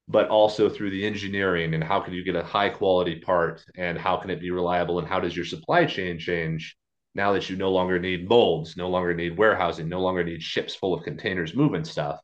but 0.08 0.28
also 0.28 0.68
through 0.68 0.90
the 0.90 1.04
engineering 1.04 1.74
and 1.74 1.82
how 1.82 2.00
can 2.00 2.14
you 2.14 2.22
get 2.22 2.36
a 2.36 2.44
high 2.44 2.68
quality 2.68 3.16
part 3.16 3.64
and 3.76 3.98
how 3.98 4.16
can 4.16 4.30
it 4.30 4.40
be 4.40 4.50
reliable 4.50 4.98
and 4.98 5.08
how 5.08 5.18
does 5.18 5.34
your 5.34 5.44
supply 5.44 5.84
chain 5.84 6.18
change 6.18 6.76
now 7.16 7.32
that 7.32 7.48
you 7.48 7.56
no 7.56 7.72
longer 7.72 7.98
need 7.98 8.28
molds, 8.28 8.76
no 8.76 8.88
longer 8.88 9.14
need 9.14 9.36
warehousing, 9.36 9.88
no 9.88 10.00
longer 10.00 10.22
need 10.22 10.42
ships 10.42 10.74
full 10.74 10.94
of 10.94 11.02
containers 11.02 11.56
moving 11.56 11.84
stuff. 11.84 12.20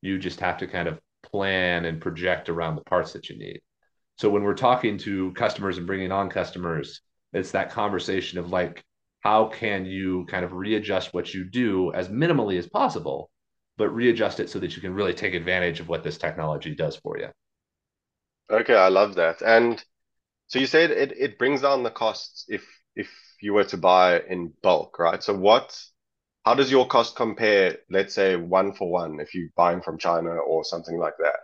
You 0.00 0.18
just 0.18 0.40
have 0.40 0.56
to 0.58 0.66
kind 0.66 0.88
of 0.88 1.00
plan 1.30 1.84
and 1.84 2.00
project 2.00 2.48
around 2.48 2.76
the 2.76 2.82
parts 2.82 3.12
that 3.12 3.28
you 3.28 3.38
need. 3.38 3.60
So 4.16 4.30
when 4.30 4.42
we're 4.42 4.54
talking 4.54 4.98
to 4.98 5.32
customers 5.32 5.78
and 5.78 5.86
bringing 5.86 6.12
on 6.12 6.30
customers, 6.30 7.00
it's 7.32 7.50
that 7.50 7.70
conversation 7.70 8.38
of 8.38 8.50
like, 8.50 8.82
how 9.20 9.46
can 9.46 9.84
you 9.84 10.24
kind 10.26 10.44
of 10.44 10.52
readjust 10.52 11.12
what 11.12 11.34
you 11.34 11.44
do 11.44 11.92
as 11.92 12.08
minimally 12.08 12.58
as 12.58 12.66
possible, 12.66 13.30
but 13.76 13.90
readjust 13.90 14.40
it 14.40 14.48
so 14.48 14.58
that 14.58 14.74
you 14.74 14.80
can 14.80 14.94
really 14.94 15.12
take 15.12 15.34
advantage 15.34 15.80
of 15.80 15.88
what 15.88 16.02
this 16.02 16.18
technology 16.18 16.74
does 16.74 16.96
for 16.96 17.18
you. 17.18 17.28
Okay, 18.50 18.74
I 18.74 18.88
love 18.88 19.16
that. 19.16 19.42
And 19.42 19.82
so 20.46 20.58
you 20.58 20.66
said 20.66 20.90
it 20.92 21.12
it 21.18 21.38
brings 21.38 21.62
down 21.62 21.82
the 21.82 21.90
costs 21.90 22.44
if 22.48 22.64
if 22.94 23.10
you 23.42 23.52
were 23.52 23.64
to 23.64 23.76
buy 23.76 24.20
in 24.20 24.52
bulk, 24.62 24.98
right? 24.98 25.22
So 25.22 25.34
what, 25.34 25.78
how 26.46 26.54
does 26.54 26.70
your 26.70 26.86
cost 26.86 27.16
compare, 27.16 27.78
let's 27.90 28.14
say 28.14 28.36
one 28.36 28.72
for 28.72 28.88
one, 28.88 29.18
if 29.18 29.34
you're 29.34 29.48
buying 29.56 29.82
from 29.82 29.98
China 29.98 30.30
or 30.30 30.64
something 30.64 30.96
like 30.96 31.16
that? 31.18 31.40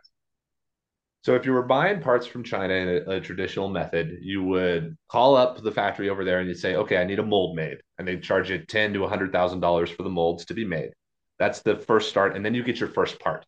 So 1.22 1.34
if 1.34 1.44
you 1.44 1.52
were 1.52 1.64
buying 1.64 2.00
parts 2.00 2.24
from 2.24 2.44
China 2.44 2.72
in 2.74 2.88
a, 2.88 3.10
a, 3.16 3.20
traditional 3.20 3.68
method, 3.68 4.18
you 4.20 4.44
would 4.44 4.96
call 5.08 5.34
up 5.36 5.60
the 5.60 5.72
factory 5.72 6.08
over 6.08 6.24
there 6.24 6.38
and 6.38 6.48
you'd 6.48 6.58
say, 6.58 6.76
"Okay, 6.76 6.98
I 6.98 7.04
need 7.04 7.18
a 7.18 7.24
mold 7.24 7.56
made," 7.56 7.78
and 7.98 8.06
they'd 8.06 8.22
charge 8.22 8.50
you 8.50 8.58
ten 8.58 8.92
to 8.92 9.06
hundred 9.08 9.32
thousand 9.32 9.58
dollars 9.58 9.90
for 9.90 10.04
the 10.04 10.08
molds 10.08 10.44
to 10.46 10.54
be 10.54 10.64
made. 10.64 10.90
That's 11.38 11.62
the 11.62 11.76
first 11.76 12.08
start, 12.08 12.36
and 12.36 12.44
then 12.44 12.54
you 12.54 12.62
get 12.62 12.78
your 12.78 12.88
first 12.88 13.18
part. 13.18 13.44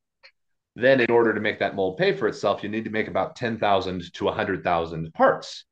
Then, 0.77 1.01
in 1.01 1.11
order 1.11 1.35
to 1.35 1.41
make 1.41 1.61
that 1.61 1.77
mold 1.77 1.99
pay 1.99 2.17
for 2.17 2.27
itself, 2.27 2.65
you 2.65 2.69
need 2.69 2.85
to 2.85 2.91
make 2.91 3.07
about 3.07 3.37
ten 3.37 3.59
thousand 3.59 4.13
to 4.15 4.29
hundred 4.29 4.65
thousand 4.65 5.13
parts, 5.15 5.65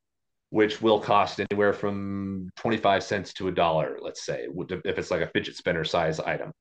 which 0.52 0.82
will 0.82 1.00
cost 1.00 1.40
anywhere 1.40 1.72
from 1.72 2.50
twenty 2.56 2.76
five 2.76 3.02
cents 3.02 3.32
to 3.34 3.48
a 3.48 3.52
dollar, 3.52 3.98
let's 4.00 4.24
say, 4.24 4.46
if 4.84 4.98
it's 4.98 5.10
like 5.10 5.22
a 5.22 5.30
fidget 5.34 5.56
spinner 5.56 5.84
size 5.84 6.20
item. 6.20 6.52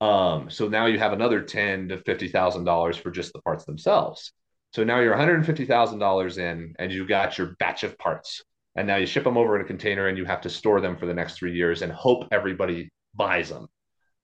Um, 0.00 0.50
so 0.50 0.68
now 0.68 0.86
you 0.86 0.98
have 0.98 1.12
another 1.12 1.42
ten 1.42 1.88
to 1.88 1.98
fifty 1.98 2.28
thousand 2.28 2.64
dollars 2.64 2.96
for 2.96 3.10
just 3.10 3.32
the 3.32 3.42
parts 3.42 3.64
themselves 3.64 4.32
so 4.76 4.84
now 4.84 5.00
you're 5.00 5.16
$150,000 5.16 6.38
in 6.38 6.74
and 6.78 6.92
you 6.92 7.06
got 7.06 7.38
your 7.38 7.56
batch 7.58 7.82
of 7.82 7.96
parts. 7.96 8.42
And 8.76 8.86
now 8.86 8.96
you 8.96 9.06
ship 9.06 9.24
them 9.24 9.38
over 9.38 9.56
in 9.56 9.62
a 9.62 9.66
container 9.66 10.08
and 10.08 10.18
you 10.18 10.26
have 10.26 10.42
to 10.42 10.50
store 10.50 10.82
them 10.82 10.98
for 10.98 11.06
the 11.06 11.14
next 11.14 11.38
three 11.38 11.54
years 11.54 11.80
and 11.80 11.90
hope 11.90 12.28
everybody 12.30 12.90
buys 13.14 13.48
them. 13.48 13.68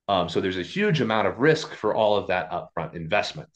Um, 0.08 0.28
so 0.28 0.42
there's 0.42 0.58
a 0.58 0.62
huge 0.62 1.00
amount 1.00 1.26
of 1.26 1.38
risk 1.38 1.72
for 1.72 1.94
all 1.94 2.16
of 2.16 2.26
that 2.28 2.50
upfront 2.50 2.94
investment. 2.94 3.48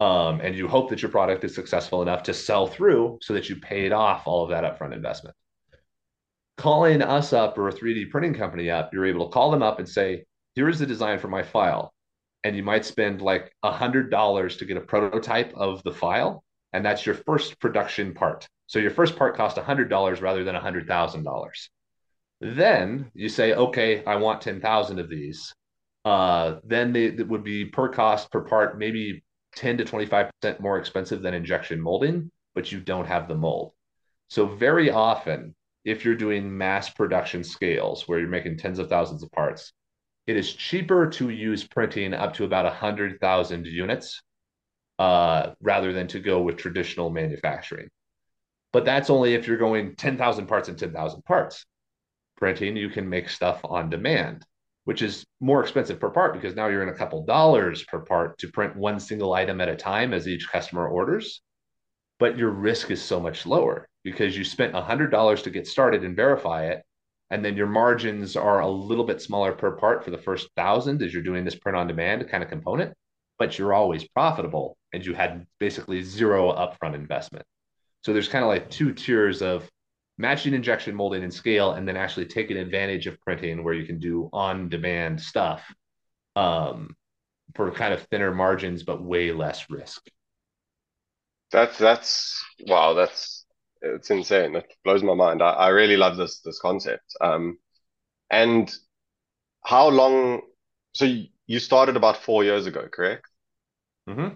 Um, 0.00 0.40
and 0.40 0.56
you 0.56 0.66
hope 0.66 0.90
that 0.90 1.02
your 1.02 1.10
product 1.10 1.44
is 1.44 1.54
successful 1.54 2.02
enough 2.02 2.24
to 2.24 2.34
sell 2.34 2.66
through 2.66 3.18
so 3.22 3.32
that 3.34 3.48
you 3.48 3.56
paid 3.56 3.92
off 3.92 4.26
all 4.26 4.42
of 4.44 4.50
that 4.50 4.64
upfront 4.64 4.92
investment. 4.92 5.36
Calling 6.56 7.02
us 7.02 7.32
up 7.32 7.56
or 7.58 7.68
a 7.68 7.72
3D 7.72 8.10
printing 8.10 8.34
company 8.34 8.70
up, 8.70 8.92
you're 8.92 9.06
able 9.06 9.26
to 9.26 9.32
call 9.32 9.50
them 9.50 9.62
up 9.62 9.78
and 9.78 9.88
say, 9.88 10.24
here 10.54 10.68
is 10.68 10.78
the 10.78 10.86
design 10.86 11.18
for 11.18 11.28
my 11.28 11.42
file. 11.42 11.92
And 12.42 12.56
you 12.56 12.62
might 12.62 12.84
spend 12.84 13.22
like 13.22 13.52
a 13.62 13.72
hundred 13.72 14.10
dollars 14.10 14.56
to 14.58 14.64
get 14.64 14.76
a 14.76 14.80
prototype 14.80 15.52
of 15.54 15.82
the 15.82 15.92
file. 15.92 16.44
And 16.72 16.84
that's 16.84 17.06
your 17.06 17.14
first 17.14 17.58
production 17.60 18.14
part. 18.14 18.48
So 18.66 18.78
your 18.78 18.90
first 18.90 19.16
part 19.16 19.36
cost 19.36 19.58
a 19.58 19.62
hundred 19.62 19.88
dollars 19.88 20.20
rather 20.20 20.44
than 20.44 20.54
a 20.54 20.60
hundred 20.60 20.86
thousand 20.86 21.24
dollars. 21.24 21.70
Then 22.40 23.10
you 23.14 23.28
say, 23.28 23.54
okay, 23.54 24.04
I 24.04 24.16
want 24.16 24.42
10,000 24.42 24.98
of 24.98 25.08
these. 25.08 25.54
Uh, 26.04 26.56
then 26.64 26.94
it 26.94 27.26
would 27.26 27.44
be 27.44 27.64
per 27.64 27.88
cost 27.88 28.30
per 28.30 28.42
part, 28.42 28.78
maybe 28.78 29.24
10 29.56 29.78
to 29.78 29.84
25% 29.84 30.60
more 30.60 30.78
expensive 30.78 31.22
than 31.22 31.34
injection 31.34 31.80
molding, 31.80 32.30
but 32.54 32.72
you 32.72 32.80
don't 32.80 33.06
have 33.06 33.28
the 33.28 33.34
mold. 33.34 33.72
So 34.28 34.46
very 34.46 34.90
often, 34.90 35.54
if 35.84 36.04
you're 36.04 36.14
doing 36.14 36.56
mass 36.56 36.90
production 36.90 37.44
scales 37.44 38.08
where 38.08 38.18
you're 38.18 38.28
making 38.28 38.56
tens 38.58 38.78
of 38.78 38.88
thousands 38.88 39.22
of 39.22 39.30
parts, 39.32 39.72
it 40.26 40.36
is 40.36 40.52
cheaper 40.52 41.08
to 41.10 41.28
use 41.28 41.66
printing 41.66 42.14
up 42.14 42.34
to 42.34 42.44
about 42.44 42.64
100,000 42.64 43.66
units 43.66 44.22
uh, 44.98 45.50
rather 45.60 45.92
than 45.92 46.06
to 46.08 46.20
go 46.20 46.40
with 46.40 46.56
traditional 46.56 47.10
manufacturing. 47.10 47.88
But 48.72 48.84
that's 48.84 49.10
only 49.10 49.34
if 49.34 49.46
you're 49.46 49.58
going 49.58 49.94
10,000 49.96 50.46
parts 50.46 50.68
and 50.68 50.78
10,000 50.78 51.22
parts. 51.24 51.64
Printing, 52.36 52.76
you 52.76 52.88
can 52.88 53.08
make 53.08 53.28
stuff 53.28 53.60
on 53.64 53.90
demand, 53.90 54.44
which 54.84 55.02
is 55.02 55.24
more 55.40 55.62
expensive 55.62 55.98
per 55.98 56.10
part 56.10 56.34
because 56.34 56.54
now 56.54 56.68
you're 56.68 56.82
in 56.82 56.88
a 56.88 56.96
couple 56.96 57.24
dollars 57.24 57.82
per 57.84 58.00
part 58.00 58.38
to 58.38 58.48
print 58.48 58.76
one 58.76 59.00
single 59.00 59.32
item 59.32 59.60
at 59.60 59.68
a 59.68 59.76
time 59.76 60.12
as 60.12 60.28
each 60.28 60.48
customer 60.50 60.86
orders. 60.86 61.40
But 62.18 62.38
your 62.38 62.50
risk 62.50 62.90
is 62.90 63.02
so 63.02 63.18
much 63.20 63.46
lower 63.46 63.88
because 64.02 64.36
you 64.36 64.44
spent 64.44 64.74
$100 64.74 65.42
to 65.42 65.50
get 65.50 65.66
started 65.66 66.04
and 66.04 66.14
verify 66.14 66.66
it 66.66 66.82
and 67.30 67.44
then 67.44 67.56
your 67.56 67.66
margins 67.66 68.36
are 68.36 68.60
a 68.60 68.68
little 68.68 69.04
bit 69.04 69.20
smaller 69.20 69.52
per 69.52 69.72
part 69.72 70.04
for 70.04 70.10
the 70.10 70.18
first 70.18 70.48
thousand 70.56 71.02
as 71.02 71.12
you're 71.12 71.22
doing 71.22 71.44
this 71.44 71.54
print 71.54 71.76
on 71.76 71.86
demand 71.86 72.28
kind 72.28 72.44
of 72.44 72.50
component, 72.50 72.94
but 73.38 73.58
you're 73.58 73.72
always 73.72 74.06
profitable 74.06 74.76
and 74.92 75.04
you 75.04 75.14
had 75.14 75.46
basically 75.58 76.02
zero 76.02 76.52
upfront 76.52 76.94
investment. 76.94 77.44
So 78.04 78.12
there's 78.12 78.28
kind 78.28 78.44
of 78.44 78.48
like 78.48 78.70
two 78.70 78.92
tiers 78.92 79.42
of 79.42 79.68
matching 80.18 80.54
injection 80.54 80.94
molding 80.94 81.22
and 81.22 81.32
scale, 81.32 81.72
and 81.72 81.86
then 81.86 81.96
actually 81.96 82.26
taking 82.26 82.56
advantage 82.56 83.06
of 83.06 83.20
printing 83.20 83.64
where 83.64 83.74
you 83.74 83.86
can 83.86 83.98
do 83.98 84.28
on 84.32 84.68
demand 84.68 85.20
stuff 85.20 85.62
um, 86.36 86.96
for 87.54 87.70
kind 87.70 87.94
of 87.94 88.02
thinner 88.04 88.32
margins, 88.32 88.82
but 88.82 89.02
way 89.02 89.32
less 89.32 89.68
risk. 89.70 90.08
That's 91.50 91.78
that's 91.78 92.44
wow, 92.66 92.94
that's 92.94 93.44
it's 93.80 94.10
insane. 94.10 94.56
It 94.56 94.72
blows 94.84 95.02
my 95.02 95.14
mind. 95.14 95.42
I, 95.42 95.50
I 95.50 95.68
really 95.68 95.96
love 95.96 96.16
this 96.16 96.40
this 96.40 96.58
concept. 96.60 97.14
Um, 97.20 97.58
and 98.30 98.72
how 99.64 99.88
long? 99.88 100.42
So 100.92 101.06
you 101.46 101.58
started 101.58 101.96
about 101.96 102.22
four 102.22 102.44
years 102.44 102.66
ago, 102.66 102.88
correct? 102.90 103.26
Mm-hmm. 104.08 104.34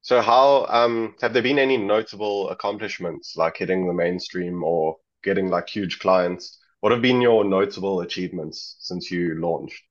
So 0.00 0.20
how 0.22 0.66
um 0.66 1.14
have 1.20 1.32
there 1.32 1.42
been 1.42 1.58
any 1.58 1.76
notable 1.76 2.48
accomplishments 2.50 3.36
like 3.36 3.56
hitting 3.58 3.86
the 3.86 3.92
mainstream 3.92 4.64
or 4.64 4.96
getting 5.22 5.50
like 5.50 5.68
huge 5.68 5.98
clients? 6.00 6.58
What 6.80 6.92
have 6.92 7.02
been 7.02 7.20
your 7.20 7.44
notable 7.44 8.00
achievements 8.00 8.76
since 8.80 9.10
you 9.10 9.34
launched? 9.40 9.82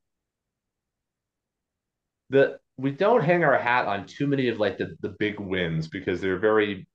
The 2.30 2.60
we 2.78 2.92
don't 2.92 3.24
hang 3.24 3.44
our 3.44 3.58
hat 3.58 3.88
on 3.88 4.06
too 4.06 4.28
many 4.28 4.50
of 4.50 4.60
like 4.60 4.78
the 4.78 4.96
the 5.02 5.10
big 5.20 5.40
wins 5.40 5.88
because 5.88 6.22
they're 6.22 6.40
very 6.40 6.88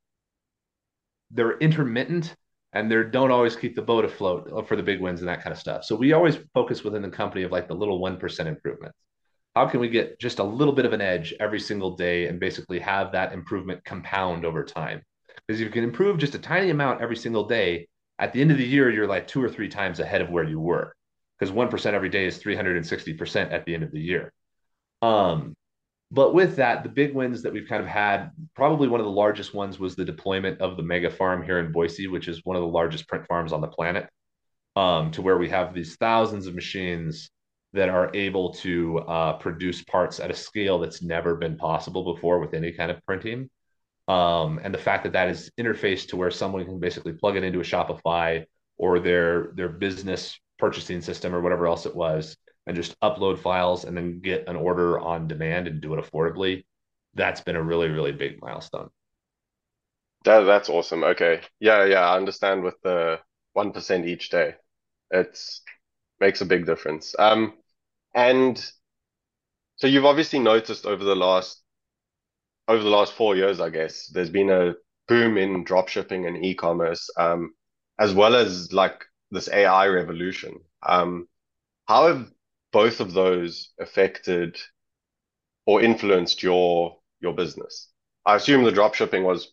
they're 1.31 1.59
intermittent 1.59 2.35
and 2.73 2.90
they 2.90 3.02
don't 3.04 3.31
always 3.31 3.57
keep 3.57 3.75
the 3.75 3.83
boat 3.83 4.04
afloat 4.04 4.66
for 4.69 4.76
the 4.76 4.83
big 4.83 5.00
wins 5.00 5.21
and 5.21 5.28
that 5.28 5.42
kind 5.42 5.52
of 5.52 5.59
stuff. 5.59 5.85
So 5.85 5.95
we 5.97 6.12
always 6.12 6.38
focus 6.54 6.85
within 6.85 7.02
the 7.02 7.11
company 7.11 7.45
of 7.45 7.52
like 7.52 7.69
the 7.69 7.75
little 7.75 8.00
1% 8.00 8.49
improvements. 8.49 8.97
How 9.55 9.67
can 9.67 9.81
we 9.81 9.89
get 9.89 10.19
just 10.19 10.39
a 10.39 10.45
little 10.45 10.73
bit 10.73 10.87
of 10.87 10.93
an 10.93 11.01
edge 11.03 11.35
every 11.39 11.61
single 11.61 11.97
day 11.97 12.27
and 12.27 12.41
basically 12.41 12.79
have 12.79 13.13
that 13.13 13.33
improvement 13.33 13.85
compound 13.85 14.45
over 14.45 14.65
time? 14.65 15.03
Because 15.47 15.61
if 15.61 15.67
you 15.67 15.73
can 15.73 15.85
improve 15.85 16.19
just 16.19 16.35
a 16.35 16.39
tiny 16.39 16.71
amount 16.71 17.03
every 17.03 17.17
single 17.17 17.47
day, 17.47 17.89
at 18.19 18.33
the 18.33 18.41
end 18.41 18.51
of 18.51 18.59
the 18.59 18.67
year, 18.67 18.91
you're 18.91 19.07
like 19.07 19.27
two 19.27 19.43
or 19.43 19.51
three 19.51 19.69
times 19.69 20.01
ahead 20.01 20.23
of 20.23 20.31
where 20.31 20.45
you 20.45 20.61
were. 20.61 20.95
Because 21.39 21.53
1% 21.53 21.93
every 21.93 22.09
day 22.09 22.27
is 22.27 22.39
360% 22.39 23.53
at 23.53 23.65
the 23.65 23.75
end 23.75 23.83
of 23.83 23.91
the 23.91 24.01
year. 24.01 24.33
Um, 25.03 25.55
but 26.11 26.33
with 26.33 26.57
that, 26.57 26.83
the 26.83 26.89
big 26.89 27.15
wins 27.15 27.43
that 27.43 27.53
we've 27.53 27.69
kind 27.69 27.83
of 27.83 27.89
had, 27.89 28.31
probably 28.55 28.87
one 28.87 29.01
of 29.01 29.07
the 29.07 29.13
largest 29.13 29.53
ones 29.53 29.79
was 29.79 29.97
the 29.97 30.05
deployment 30.05 30.61
of 30.61 30.77
the 30.77 30.83
mega 30.83 31.11
farm 31.11 31.43
here 31.43 31.59
in 31.59 31.73
Boise, 31.73 32.07
which 32.07 32.29
is 32.29 32.45
one 32.45 32.57
of 32.57 32.63
the 32.63 32.69
largest 32.69 33.09
print 33.09 33.27
farms 33.27 33.53
on 33.53 33.61
the 33.61 33.67
planet, 33.67 34.09
um, 34.77 35.11
to 35.13 35.23
where 35.23 35.39
we 35.39 35.49
have 35.49 35.75
these 35.75 35.97
thousands 35.97 36.47
of 36.47 36.55
machines 36.55 37.31
that 37.73 37.88
are 37.88 38.11
able 38.14 38.52
to 38.52 38.99
uh, 38.99 39.33
produce 39.35 39.83
parts 39.83 40.21
at 40.21 40.31
a 40.31 40.35
scale 40.35 40.79
that's 40.79 41.02
never 41.02 41.37
been 41.37 41.57
possible 41.57 42.14
before 42.14 42.38
with 42.38 42.55
any 42.55 42.73
kind 42.73 42.91
of 42.91 43.05
printing. 43.07 43.49
Um, 44.09 44.61
and 44.62 44.75
the 44.75 44.79
fact 44.79 45.05
that 45.05 45.12
that 45.14 45.29
is 45.29 45.50
interfaced 45.59 46.09
to 46.09 46.17
where 46.17 46.31
someone 46.31 46.64
can 46.64 46.81
basically 46.81 47.12
plug 47.12 47.37
it 47.37 47.45
into 47.45 47.61
a 47.61 47.64
Shopify 47.64 48.45
or 48.76 48.99
their 48.99 49.52
their 49.55 49.69
business 49.69 50.38
purchasing 50.59 51.00
system 51.00 51.35
or 51.35 51.41
whatever 51.41 51.67
else 51.67 51.87
it 51.87 51.95
was 51.95 52.37
and 52.67 52.76
just 52.76 52.99
upload 53.00 53.38
files 53.38 53.85
and 53.85 53.97
then 53.97 54.21
get 54.21 54.49
an 54.49 54.57
order 54.57 54.99
on 54.99 55.29
demand 55.29 55.67
and 55.67 55.81
do 55.81 55.95
it 55.95 56.05
affordably. 56.05 56.64
That's 57.14 57.41
been 57.41 57.57
a 57.57 57.62
really, 57.62 57.88
really 57.88 58.12
big 58.12 58.41
milestone. 58.41 58.91
That 60.25 60.43
that's 60.43 60.69
awesome. 60.69 61.05
Okay. 61.05 61.41
Yeah, 61.59 61.85
yeah, 61.85 62.09
I 62.09 62.17
understand 62.17 62.62
with 62.62 62.81
the 62.83 63.19
1% 63.57 64.07
each 64.07 64.31
day. 64.31 64.55
It's 65.11 65.62
makes 66.21 66.41
a 66.41 66.47
big 66.47 66.64
difference. 66.67 67.14
Um, 67.19 67.55
and 68.14 68.73
so 69.76 69.87
you've 69.87 70.07
obviously 70.07 70.38
noticed 70.38 70.87
over 70.87 71.04
the 71.04 71.14
last 71.16 71.62
over 72.69 72.83
the 72.83 72.90
last 72.90 73.12
four 73.12 73.37
years, 73.37 73.61
I 73.61 73.71
guess, 73.71 74.07
there's 74.09 74.31
been 74.31 74.50
a 74.50 74.75
boom 75.09 75.37
in 75.37 75.64
drop 75.64 75.88
shipping 75.88 76.26
and 76.26 76.45
e-commerce, 76.45 77.11
um, 77.19 77.54
as 77.99 78.14
well 78.14 78.35
as 78.37 78.73
like 78.73 79.04
this 79.31 79.49
AI 79.49 79.87
revolution. 79.88 80.61
Um, 80.87 81.28
how 81.87 82.09
have 82.09 82.33
both 82.73 83.00
of 83.00 83.12
those 83.14 83.71
affected 83.81 84.59
or 85.66 85.83
influenced 85.83 86.42
your 86.42 86.99
your 87.21 87.35
business? 87.35 87.88
I 88.26 88.37
assume 88.37 88.64
the 88.64 88.73
drop 88.73 88.95
shipping 88.95 89.25
was 89.25 89.52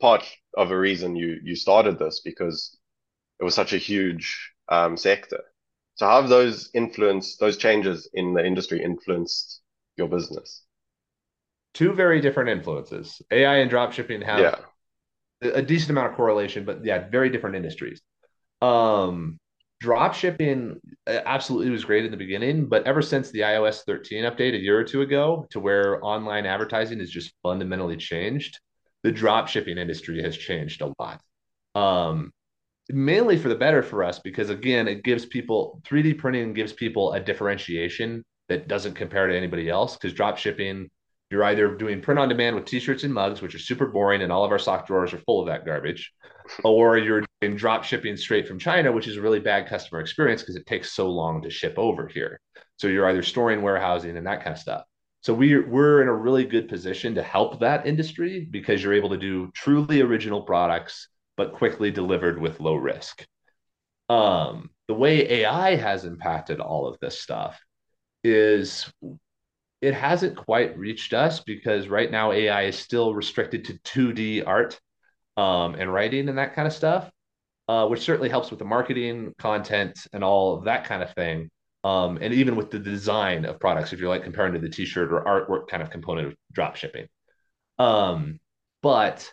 part 0.00 0.24
of 0.56 0.70
a 0.70 0.78
reason 0.78 1.16
you 1.16 1.40
you 1.42 1.56
started 1.56 1.98
this 1.98 2.20
because 2.24 2.78
it 3.40 3.44
was 3.44 3.54
such 3.54 3.72
a 3.74 3.78
huge 3.78 4.52
um, 4.70 4.96
sector. 4.96 5.44
So 5.96 6.06
how 6.06 6.20
have 6.20 6.30
those 6.30 6.70
influenced 6.74 7.40
those 7.40 7.56
changes 7.56 8.08
in 8.14 8.34
the 8.34 8.46
industry 8.46 8.82
influenced 8.84 9.62
your 9.96 10.08
business? 10.08 10.62
Two 11.74 11.92
very 11.92 12.20
different 12.20 12.48
influences. 12.50 13.20
AI 13.30 13.56
and 13.56 13.70
dropshipping 13.70 14.22
have 14.24 14.50
Yeah. 14.50 14.66
a 15.42 15.62
decent 15.62 15.90
amount 15.90 16.10
of 16.10 16.16
correlation, 16.16 16.64
but 16.64 16.84
yeah, 16.84 17.08
very 17.10 17.30
different 17.30 17.56
industries. 17.56 18.02
Um, 18.62 19.38
drop 19.80 20.14
shipping 20.14 20.80
uh, 21.06 21.20
absolutely 21.26 21.70
was 21.70 21.84
great 21.84 22.04
in 22.06 22.10
the 22.12 22.18
beginning, 22.18 22.68
but 22.68 22.86
ever 22.86 23.02
since 23.02 23.30
the 23.30 23.40
iOS 23.40 23.84
13 23.84 24.24
update 24.24 24.54
a 24.54 24.58
year 24.58 24.78
or 24.78 24.84
two 24.84 25.02
ago, 25.02 25.46
to 25.50 25.60
where 25.60 26.04
online 26.04 26.46
advertising 26.46 27.00
has 27.00 27.10
just 27.10 27.32
fundamentally 27.42 27.96
changed, 27.96 28.60
the 29.02 29.12
dropshipping 29.12 29.78
industry 29.78 30.22
has 30.22 30.36
changed 30.36 30.82
a 30.82 30.92
lot. 30.98 31.22
Um, 31.74 32.32
mainly 32.90 33.38
for 33.38 33.48
the 33.48 33.54
better 33.54 33.82
for 33.82 34.04
us 34.04 34.18
because 34.18 34.50
again, 34.50 34.88
it 34.88 35.02
gives 35.02 35.26
people 35.26 35.80
3D 35.86 36.18
printing 36.18 36.52
gives 36.52 36.72
people 36.72 37.12
a 37.12 37.20
differentiation 37.20 38.24
that 38.48 38.68
doesn't 38.68 38.94
compare 38.94 39.26
to 39.26 39.36
anybody 39.36 39.68
else 39.68 39.96
because 39.96 40.12
drop 40.12 40.38
shipping 40.38 40.88
you're 41.30 41.44
either 41.44 41.74
doing 41.74 42.00
print 42.00 42.20
on 42.20 42.28
demand 42.28 42.54
with 42.54 42.66
t-shirts 42.66 43.02
and 43.02 43.12
mugs, 43.12 43.42
which 43.42 43.54
are 43.54 43.58
super 43.60 43.86
boring, 43.86 44.22
and 44.22 44.30
all 44.30 44.44
of 44.44 44.52
our 44.52 44.58
sock 44.58 44.86
drawers 44.86 45.12
are 45.12 45.18
full 45.18 45.40
of 45.40 45.46
that 45.48 45.66
garbage, 45.66 46.12
or 46.64 46.98
you're 46.98 47.24
doing 47.40 47.56
drop 47.56 47.82
shipping 47.82 48.16
straight 48.16 48.46
from 48.46 48.58
China, 48.58 48.92
which 48.92 49.08
is 49.08 49.16
a 49.16 49.20
really 49.20 49.40
bad 49.40 49.68
customer 49.68 50.00
experience 50.00 50.42
because 50.42 50.56
it 50.56 50.66
takes 50.66 50.92
so 50.92 51.10
long 51.10 51.42
to 51.42 51.50
ship 51.50 51.74
over 51.76 52.06
here. 52.06 52.40
So 52.76 52.86
you're 52.86 53.08
either 53.08 53.22
storing, 53.22 53.62
warehousing, 53.62 54.16
and 54.16 54.26
that 54.26 54.44
kind 54.44 54.54
of 54.54 54.60
stuff. 54.60 54.84
So 55.22 55.34
we 55.34 55.58
we're 55.58 56.02
in 56.02 56.08
a 56.08 56.14
really 56.14 56.44
good 56.44 56.68
position 56.68 57.16
to 57.16 57.22
help 57.22 57.58
that 57.58 57.86
industry 57.86 58.46
because 58.48 58.82
you're 58.82 58.94
able 58.94 59.08
to 59.08 59.16
do 59.16 59.50
truly 59.52 60.02
original 60.02 60.42
products, 60.42 61.08
but 61.36 61.52
quickly 61.52 61.90
delivered 61.90 62.40
with 62.40 62.60
low 62.60 62.74
risk. 62.74 63.26
Um, 64.08 64.70
the 64.88 64.94
way 64.94 65.42
AI 65.42 65.76
has 65.76 66.04
impacted 66.04 66.60
all 66.60 66.86
of 66.86 66.98
this 67.00 67.18
stuff 67.20 67.60
is 68.22 68.90
it 69.82 69.94
hasn't 69.94 70.36
quite 70.36 70.76
reached 70.78 71.12
us 71.12 71.40
because 71.40 71.88
right 71.88 72.10
now 72.10 72.32
AI 72.32 72.62
is 72.62 72.78
still 72.78 73.14
restricted 73.14 73.64
to 73.66 74.12
2D 74.12 74.46
art 74.46 74.80
um, 75.36 75.74
and 75.74 75.92
writing 75.92 76.28
and 76.28 76.38
that 76.38 76.54
kind 76.54 76.66
of 76.66 76.72
stuff, 76.72 77.10
uh, 77.68 77.86
which 77.86 78.00
certainly 78.00 78.28
helps 78.28 78.50
with 78.50 78.58
the 78.58 78.64
marketing, 78.64 79.34
content, 79.38 79.98
and 80.12 80.24
all 80.24 80.56
of 80.56 80.64
that 80.64 80.84
kind 80.84 81.02
of 81.02 81.12
thing. 81.14 81.50
Um, 81.84 82.18
and 82.20 82.34
even 82.34 82.56
with 82.56 82.70
the 82.70 82.78
design 82.78 83.44
of 83.44 83.60
products, 83.60 83.92
if 83.92 84.00
you're 84.00 84.08
like 84.08 84.24
comparing 84.24 84.54
to 84.54 84.58
the 84.58 84.68
t-shirt 84.68 85.12
or 85.12 85.22
artwork 85.24 85.68
kind 85.68 85.82
of 85.82 85.90
component 85.90 86.28
of 86.28 86.34
drop 86.52 86.76
shipping. 86.76 87.06
Um, 87.78 88.40
but 88.82 89.30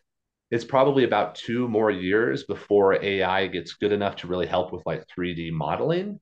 it's 0.54 0.64
probably 0.64 1.04
about 1.04 1.34
two 1.34 1.68
more 1.68 1.90
years 1.90 2.44
before 2.44 3.04
AI 3.04 3.48
gets 3.48 3.74
good 3.74 3.92
enough 3.92 4.18
to 4.18 4.28
really 4.28 4.46
help 4.46 4.72
with 4.72 4.86
like 4.86 5.04
3D 5.08 5.52
modeling. 5.52 6.20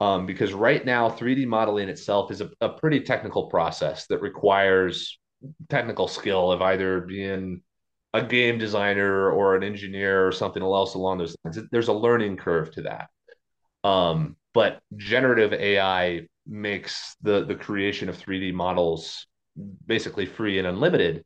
Um, 0.00 0.24
because 0.24 0.54
right 0.54 0.82
now, 0.82 1.10
3D 1.10 1.46
modeling 1.46 1.90
itself 1.90 2.30
is 2.30 2.40
a, 2.40 2.48
a 2.62 2.70
pretty 2.70 3.00
technical 3.00 3.48
process 3.48 4.06
that 4.06 4.22
requires 4.22 5.18
technical 5.68 6.08
skill 6.08 6.50
of 6.50 6.62
either 6.62 7.02
being 7.02 7.60
a 8.14 8.22
game 8.22 8.56
designer 8.56 9.30
or 9.30 9.54
an 9.54 9.62
engineer 9.62 10.26
or 10.26 10.32
something 10.32 10.62
else 10.62 10.94
along 10.94 11.18
those 11.18 11.36
lines. 11.44 11.58
There's 11.70 11.88
a 11.88 11.92
learning 11.92 12.38
curve 12.38 12.70
to 12.72 12.82
that. 12.82 13.08
Um, 13.86 14.36
but 14.54 14.80
generative 14.96 15.52
AI 15.52 16.22
makes 16.46 17.16
the 17.20 17.44
the 17.44 17.54
creation 17.54 18.08
of 18.08 18.16
3D 18.16 18.54
models 18.54 19.26
basically 19.84 20.24
free 20.24 20.58
and 20.58 20.66
unlimited. 20.66 21.22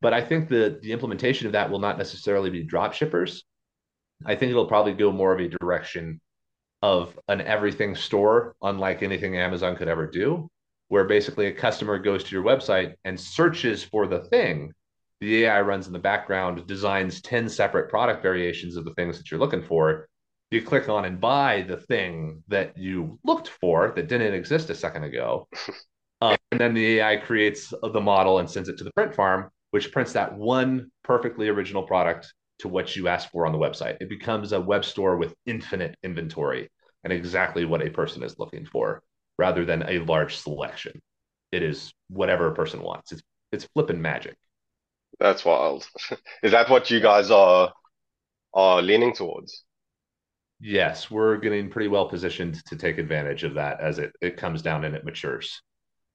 But 0.00 0.14
I 0.14 0.20
think 0.20 0.48
the 0.48 0.78
the 0.82 0.92
implementation 0.92 1.46
of 1.46 1.52
that 1.52 1.70
will 1.70 1.80
not 1.80 1.98
necessarily 1.98 2.50
be 2.50 2.62
drop 2.62 2.92
shippers. 2.92 3.44
I 4.24 4.34
think 4.34 4.50
it'll 4.50 4.66
probably 4.66 4.94
go 4.94 5.12
more 5.12 5.32
of 5.32 5.40
a 5.40 5.48
direction 5.48 6.20
of 6.82 7.18
an 7.28 7.40
everything 7.40 7.94
store, 7.94 8.54
unlike 8.62 9.02
anything 9.02 9.36
Amazon 9.36 9.76
could 9.76 9.88
ever 9.88 10.06
do, 10.06 10.48
where 10.88 11.04
basically 11.04 11.46
a 11.46 11.52
customer 11.52 11.98
goes 11.98 12.24
to 12.24 12.34
your 12.34 12.44
website 12.44 12.94
and 13.04 13.18
searches 13.18 13.82
for 13.82 14.06
the 14.06 14.20
thing. 14.20 14.72
The 15.20 15.44
AI 15.44 15.60
runs 15.62 15.88
in 15.88 15.92
the 15.92 15.98
background, 15.98 16.64
designs 16.68 17.20
10 17.22 17.48
separate 17.48 17.90
product 17.90 18.22
variations 18.22 18.76
of 18.76 18.84
the 18.84 18.94
things 18.94 19.18
that 19.18 19.30
you're 19.30 19.40
looking 19.40 19.64
for. 19.64 20.08
You 20.52 20.62
click 20.62 20.88
on 20.88 21.04
and 21.04 21.20
buy 21.20 21.62
the 21.62 21.76
thing 21.76 22.42
that 22.46 22.78
you 22.78 23.18
looked 23.24 23.48
for 23.48 23.92
that 23.96 24.08
didn't 24.08 24.34
exist 24.34 24.70
a 24.70 24.74
second 24.74 25.04
ago. 25.04 25.48
Um, 26.20 26.36
and 26.50 26.60
then 26.60 26.74
the 26.74 26.98
AI 26.98 27.16
creates 27.18 27.72
the 27.80 28.00
model 28.00 28.40
and 28.40 28.50
sends 28.50 28.68
it 28.68 28.76
to 28.78 28.82
the 28.82 28.90
print 28.90 29.14
farm, 29.14 29.52
which 29.70 29.92
prints 29.92 30.12
that 30.12 30.36
one 30.36 30.90
perfectly 31.04 31.48
original 31.48 31.82
product 31.82 32.32
to 32.60 32.68
what 32.68 32.96
you 32.96 33.08
asked 33.08 33.30
for 33.30 33.46
on 33.46 33.52
the 33.52 33.58
website. 33.58 33.96
It 34.00 34.08
becomes 34.08 34.52
a 34.52 34.60
web 34.60 34.84
store 34.84 35.16
with 35.16 35.34
infinite 35.46 35.96
inventory 36.02 36.70
and 37.04 37.12
exactly 37.12 37.64
what 37.64 37.86
a 37.86 37.90
person 37.90 38.22
is 38.22 38.38
looking 38.38 38.66
for 38.66 39.02
rather 39.38 39.64
than 39.64 39.84
a 39.88 40.00
large 40.00 40.36
selection. 40.36 41.00
It 41.52 41.62
is 41.62 41.92
whatever 42.08 42.48
a 42.48 42.54
person 42.54 42.82
wants. 42.82 43.12
It's 43.12 43.22
it's 43.50 43.68
flipping 43.74 44.02
magic. 44.02 44.36
That's 45.18 45.44
wild. 45.44 45.88
Is 46.42 46.52
that 46.52 46.68
what 46.68 46.90
you 46.90 47.00
guys 47.00 47.30
are 47.30 47.72
are 48.52 48.82
leaning 48.82 49.14
towards? 49.14 49.64
Yes, 50.60 51.10
we're 51.10 51.36
getting 51.36 51.70
pretty 51.70 51.88
well 51.88 52.08
positioned 52.08 52.64
to 52.66 52.76
take 52.76 52.98
advantage 52.98 53.44
of 53.44 53.54
that 53.54 53.80
as 53.80 53.98
it, 53.98 54.12
it 54.20 54.36
comes 54.36 54.60
down 54.60 54.84
and 54.84 54.94
it 54.94 55.04
matures. 55.04 55.62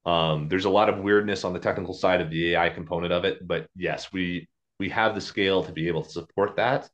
Um, 0.05 0.50
there's 0.50 0.65
a 0.65 0.69
lot 0.69 0.89
of 0.89 1.00
weirdness 1.00 1.43
on 1.43 1.53
the 1.53 1.60
technical 1.60 1.93
side 1.93 2.22
of 2.22 2.29
the 2.29 2.53
AI 2.53 2.69
component 2.69 3.13
of 3.13 3.24
it, 3.25 3.48
but 3.48 3.67
yes, 3.75 4.12
we 4.12 4.48
we 4.79 4.89
have 4.89 5.15
the 5.15 5.22
scale 5.22 5.63
to 5.63 5.72
be 5.72 5.88
able 5.88 6.03
to 6.03 6.10
support 6.10 6.55
that 6.57 6.89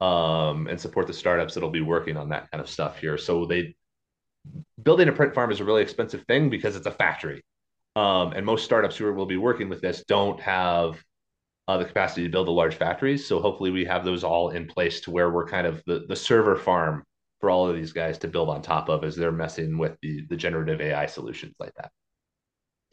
um, 0.00 0.66
and 0.68 0.80
support 0.80 1.06
the 1.06 1.12
startups 1.12 1.54
that'll 1.54 1.70
be 1.70 1.80
working 1.80 2.16
on 2.16 2.30
that 2.30 2.50
kind 2.50 2.62
of 2.62 2.70
stuff 2.70 2.98
here. 2.98 3.18
So 3.18 3.44
they 3.46 3.74
building 4.82 5.08
a 5.08 5.12
print 5.12 5.34
farm 5.34 5.50
is 5.50 5.60
a 5.60 5.64
really 5.64 5.82
expensive 5.82 6.24
thing 6.24 6.48
because 6.48 6.76
it's 6.76 6.86
a 6.86 6.90
factory, 6.90 7.42
um, 7.94 8.32
and 8.32 8.46
most 8.46 8.64
startups 8.64 8.96
who 8.96 9.12
will 9.12 9.26
be 9.26 9.36
working 9.36 9.68
with 9.68 9.82
this 9.82 10.04
don't 10.06 10.40
have 10.40 11.02
uh, 11.68 11.76
the 11.76 11.84
capacity 11.84 12.22
to 12.22 12.28
build 12.30 12.46
the 12.46 12.52
large 12.52 12.76
factories. 12.76 13.26
So 13.26 13.40
hopefully 13.40 13.70
we 13.70 13.84
have 13.84 14.04
those 14.04 14.24
all 14.24 14.50
in 14.50 14.66
place 14.66 15.00
to 15.02 15.10
where 15.10 15.30
we're 15.30 15.46
kind 15.48 15.66
of 15.66 15.82
the 15.86 16.06
the 16.08 16.16
server 16.16 16.56
farm 16.56 17.04
for 17.40 17.50
all 17.50 17.68
of 17.68 17.76
these 17.76 17.92
guys 17.92 18.18
to 18.18 18.28
build 18.28 18.48
on 18.48 18.62
top 18.62 18.88
of 18.88 19.04
as 19.04 19.14
they're 19.14 19.32
messing 19.32 19.76
with 19.76 19.96
the 20.00 20.26
the 20.28 20.36
generative 20.36 20.80
AI 20.80 21.06
solutions 21.06 21.56
like 21.60 21.74
that. 21.74 21.90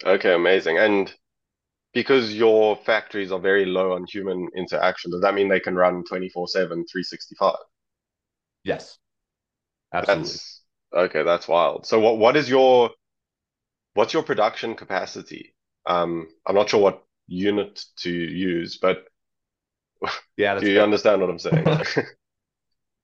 Okay, 0.06 0.34
amazing. 0.34 0.78
And 0.78 1.14
because 1.94 2.34
your 2.36 2.76
factories 2.78 3.32
are 3.32 3.40
very 3.40 3.66
low 3.66 3.94
on 3.94 4.06
human 4.06 4.50
interaction, 4.56 5.12
does 5.12 5.22
that 5.22 5.36
mean 5.36 5.50
they 5.50 5.60
can 5.62 5.76
run 5.76 6.04
24/7, 6.06 6.86
365? 6.92 7.58
Yes, 8.64 9.00
absolutely. 9.94 10.42
That's 10.42 10.64
okay, 10.94 11.24
that's 11.24 11.48
wild. 11.48 11.86
So 11.86 12.00
what 12.00 12.18
what 12.18 12.36
is 12.38 12.50
your 12.50 12.92
what's 13.94 14.14
your 14.14 14.24
production 14.24 14.76
capacity? 14.76 15.56
Um, 15.86 16.28
I'm 16.46 16.56
not 16.56 16.70
sure 16.70 16.82
what 16.82 17.04
unit 17.28 17.84
to 17.98 18.12
use, 18.12 18.78
but 18.82 19.06
Yeah, 20.38 20.56
do 20.60 20.68
you 20.72 20.82
understand 20.82 21.22
what 21.22 21.30
I'm 21.30 21.40
saying? 21.40 21.68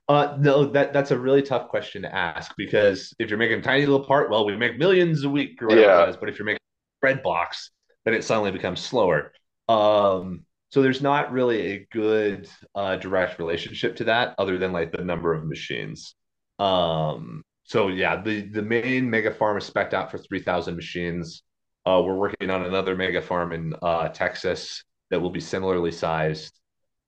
Uh, 0.08 0.36
no, 0.40 0.66
that 0.66 0.92
that's 0.92 1.12
a 1.12 1.20
really 1.20 1.44
tough 1.44 1.68
question 1.70 2.02
to 2.02 2.14
ask 2.14 2.52
because 2.58 3.14
if 3.20 3.30
you're 3.30 3.38
making 3.38 3.60
a 3.60 3.62
tiny 3.62 3.86
little 3.86 4.04
part, 4.06 4.32
well, 4.32 4.46
we 4.46 4.56
make 4.58 4.78
millions 4.80 5.24
a 5.24 5.30
week 5.30 5.62
or 5.62 5.68
whatever 5.70 5.92
it 5.92 5.96
Yeah. 5.96 6.08
was. 6.08 6.18
But 6.18 6.30
if 6.30 6.40
you're 6.40 6.46
making 6.48 6.60
bread 7.02 7.24
box, 7.24 7.72
then 8.06 8.14
it 8.14 8.24
suddenly 8.24 8.52
becomes 8.52 8.80
slower. 8.80 9.32
Um, 9.68 10.46
so 10.70 10.82
there's 10.82 11.02
not 11.02 11.32
really 11.32 11.74
a 11.74 11.88
good 11.92 12.48
uh, 12.76 12.96
direct 12.98 13.40
relationship 13.40 13.96
to 13.98 14.04
that 14.06 14.36
other 14.38 14.58
than 14.58 14.72
like 14.72 14.92
the 14.92 15.04
number 15.04 15.34
of 15.34 15.46
machines. 15.46 16.16
Um, 16.60 17.44
so 17.64 17.88
yeah, 17.88 18.22
the 18.22 18.42
the 18.42 18.62
main 18.62 19.10
mega 19.10 19.32
farm 19.32 19.58
is 19.58 19.66
spec'd 19.66 19.94
out 19.94 20.12
for 20.12 20.18
3,000 20.18 20.76
machines. 20.76 21.44
Uh, 21.86 22.02
we're 22.06 22.16
working 22.16 22.50
on 22.50 22.66
another 22.66 22.96
mega 22.96 23.22
farm 23.22 23.52
in 23.52 23.74
uh, 23.82 24.10
Texas 24.10 24.84
that 25.10 25.20
will 25.20 25.30
be 25.32 25.40
similarly 25.40 25.92
sized. 25.92 26.54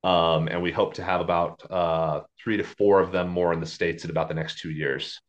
Um, 0.04 0.48
and 0.48 0.64
we 0.64 0.72
hope 0.72 0.96
to 0.96 1.04
have 1.04 1.22
about 1.22 1.62
uh, 1.70 2.22
three 2.44 2.58
to 2.58 2.64
four 2.64 3.00
of 3.00 3.12
them 3.12 3.30
more 3.30 3.54
in 3.54 3.60
the 3.60 3.68
States 3.68 4.04
in 4.04 4.10
about 4.10 4.28
the 4.28 4.34
next 4.34 4.58
two 4.58 4.72
years, 4.72 5.22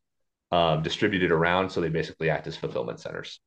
um, 0.50 0.82
distributed 0.82 1.30
around. 1.30 1.68
So 1.68 1.82
they 1.82 1.90
basically 1.90 2.30
act 2.30 2.46
as 2.46 2.56
fulfillment 2.56 3.00
centers 3.00 3.40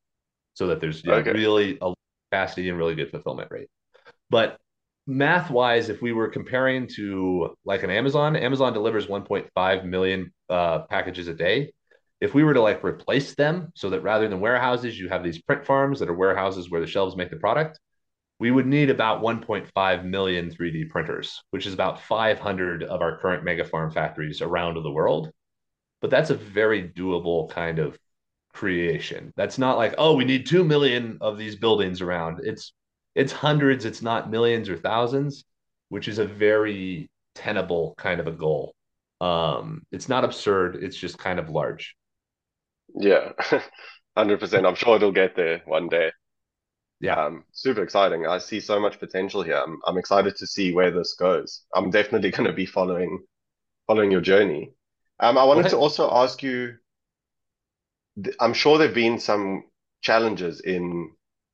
so 0.56 0.68
that 0.68 0.80
there's 0.80 1.04
Okay. 1.08 1.36
really 1.36 1.78
a 1.82 1.94
capacity 2.32 2.70
and 2.70 2.78
really 2.78 2.96
good 2.96 3.12
fulfillment 3.12 3.52
rate. 3.52 3.68
But 4.30 4.58
math 5.06 5.50
wise, 5.50 5.88
if 5.88 6.02
we 6.02 6.12
were 6.12 6.28
comparing 6.28 6.88
to 6.96 7.56
like 7.64 7.82
an 7.82 7.90
Amazon, 7.90 8.36
Amazon 8.36 8.72
delivers 8.72 9.06
1.5 9.08 9.84
million 9.84 10.32
uh, 10.48 10.80
packages 10.90 11.28
a 11.28 11.34
day. 11.34 11.72
If 12.20 12.34
we 12.34 12.44
were 12.44 12.54
to 12.54 12.62
like 12.62 12.84
replace 12.84 13.34
them 13.34 13.72
so 13.74 13.90
that 13.90 14.00
rather 14.02 14.28
than 14.28 14.40
warehouses, 14.40 14.98
you 14.98 15.08
have 15.10 15.22
these 15.22 15.42
print 15.42 15.66
farms 15.66 16.00
that 16.00 16.08
are 16.08 16.14
warehouses 16.16 16.70
where 16.70 16.80
the 16.80 16.86
shelves 16.86 17.16
make 17.16 17.30
the 17.30 17.36
product, 17.36 17.78
we 18.38 18.50
would 18.50 18.66
need 18.66 18.90
about 18.90 19.22
1.5 19.22 20.04
million 20.04 20.50
3D 20.50 20.84
printers, 20.86 21.42
which 21.50 21.66
is 21.66 21.74
about 21.74 22.02
500 22.02 22.84
of 22.84 23.00
our 23.02 23.18
current 23.18 23.44
mega 23.44 23.64
farm 23.64 23.90
factories 23.90 24.42
around 24.42 24.82
the 24.82 24.90
world. 24.90 25.30
But 26.00 26.10
that's 26.10 26.30
a 26.30 26.34
very 26.36 26.88
doable 26.88 27.50
kind 27.50 27.78
of 27.78 27.98
creation. 28.56 29.32
That's 29.36 29.58
not 29.58 29.76
like, 29.76 29.94
oh, 29.98 30.16
we 30.16 30.24
need 30.24 30.46
2 30.46 30.64
million 30.64 31.18
of 31.20 31.36
these 31.38 31.56
buildings 31.56 32.00
around. 32.00 32.40
It's 32.42 32.72
it's 33.14 33.32
hundreds, 33.32 33.84
it's 33.84 34.02
not 34.02 34.30
millions 34.30 34.68
or 34.68 34.76
thousands, 34.76 35.44
which 35.90 36.08
is 36.08 36.18
a 36.18 36.26
very 36.26 37.08
tenable 37.34 37.94
kind 37.98 38.20
of 38.20 38.26
a 38.26 38.32
goal. 38.32 38.74
Um, 39.20 39.82
it's 39.92 40.08
not 40.08 40.24
absurd, 40.24 40.76
it's 40.82 40.96
just 40.96 41.18
kind 41.18 41.38
of 41.38 41.50
large. 41.50 41.94
Yeah. 42.94 43.32
100%. 44.16 44.66
I'm 44.66 44.74
sure 44.74 44.96
it'll 44.96 45.12
get 45.12 45.36
there 45.36 45.62
one 45.66 45.88
day. 45.88 46.10
Yeah. 47.00 47.26
Um, 47.26 47.44
super 47.52 47.82
exciting. 47.82 48.26
I 48.26 48.38
see 48.38 48.60
so 48.60 48.80
much 48.80 48.98
potential 48.98 49.42
here. 49.42 49.62
I'm 49.64 49.78
I'm 49.86 49.98
excited 49.98 50.34
to 50.36 50.46
see 50.46 50.72
where 50.72 50.90
this 50.90 51.14
goes. 51.14 51.64
I'm 51.74 51.90
definitely 51.90 52.30
going 52.36 52.48
to 52.48 52.54
be 52.54 52.66
following 52.66 53.22
following 53.86 54.10
your 54.10 54.22
journey. 54.22 54.72
Um, 55.20 55.36
I 55.36 55.44
wanted 55.44 55.68
to 55.70 55.76
also 55.76 56.10
ask 56.12 56.42
you, 56.42 56.74
I'm 58.40 58.54
sure 58.54 58.78
there've 58.78 58.94
been 58.94 59.18
some 59.18 59.64
challenges 60.02 60.60
in 60.60 61.12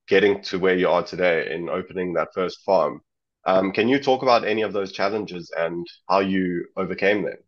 getting 0.09 0.43
to 0.43 0.59
where 0.59 0.77
you 0.77 0.89
are 0.89 1.03
today 1.03 1.53
in 1.55 1.69
opening 1.69 2.15
that 2.15 2.35
first 2.35 2.63
farm. 2.65 3.01
Um, 3.45 3.73
can 3.73 3.89
you 3.89 3.99
talk 4.01 4.23
about 4.23 4.47
any 4.47 4.63
of 4.63 4.73
those 4.73 4.93
challenges 4.93 5.53
and 5.57 5.87
how 6.09 6.21
you 6.21 6.67
overcame 6.77 7.23
them? 7.23 7.39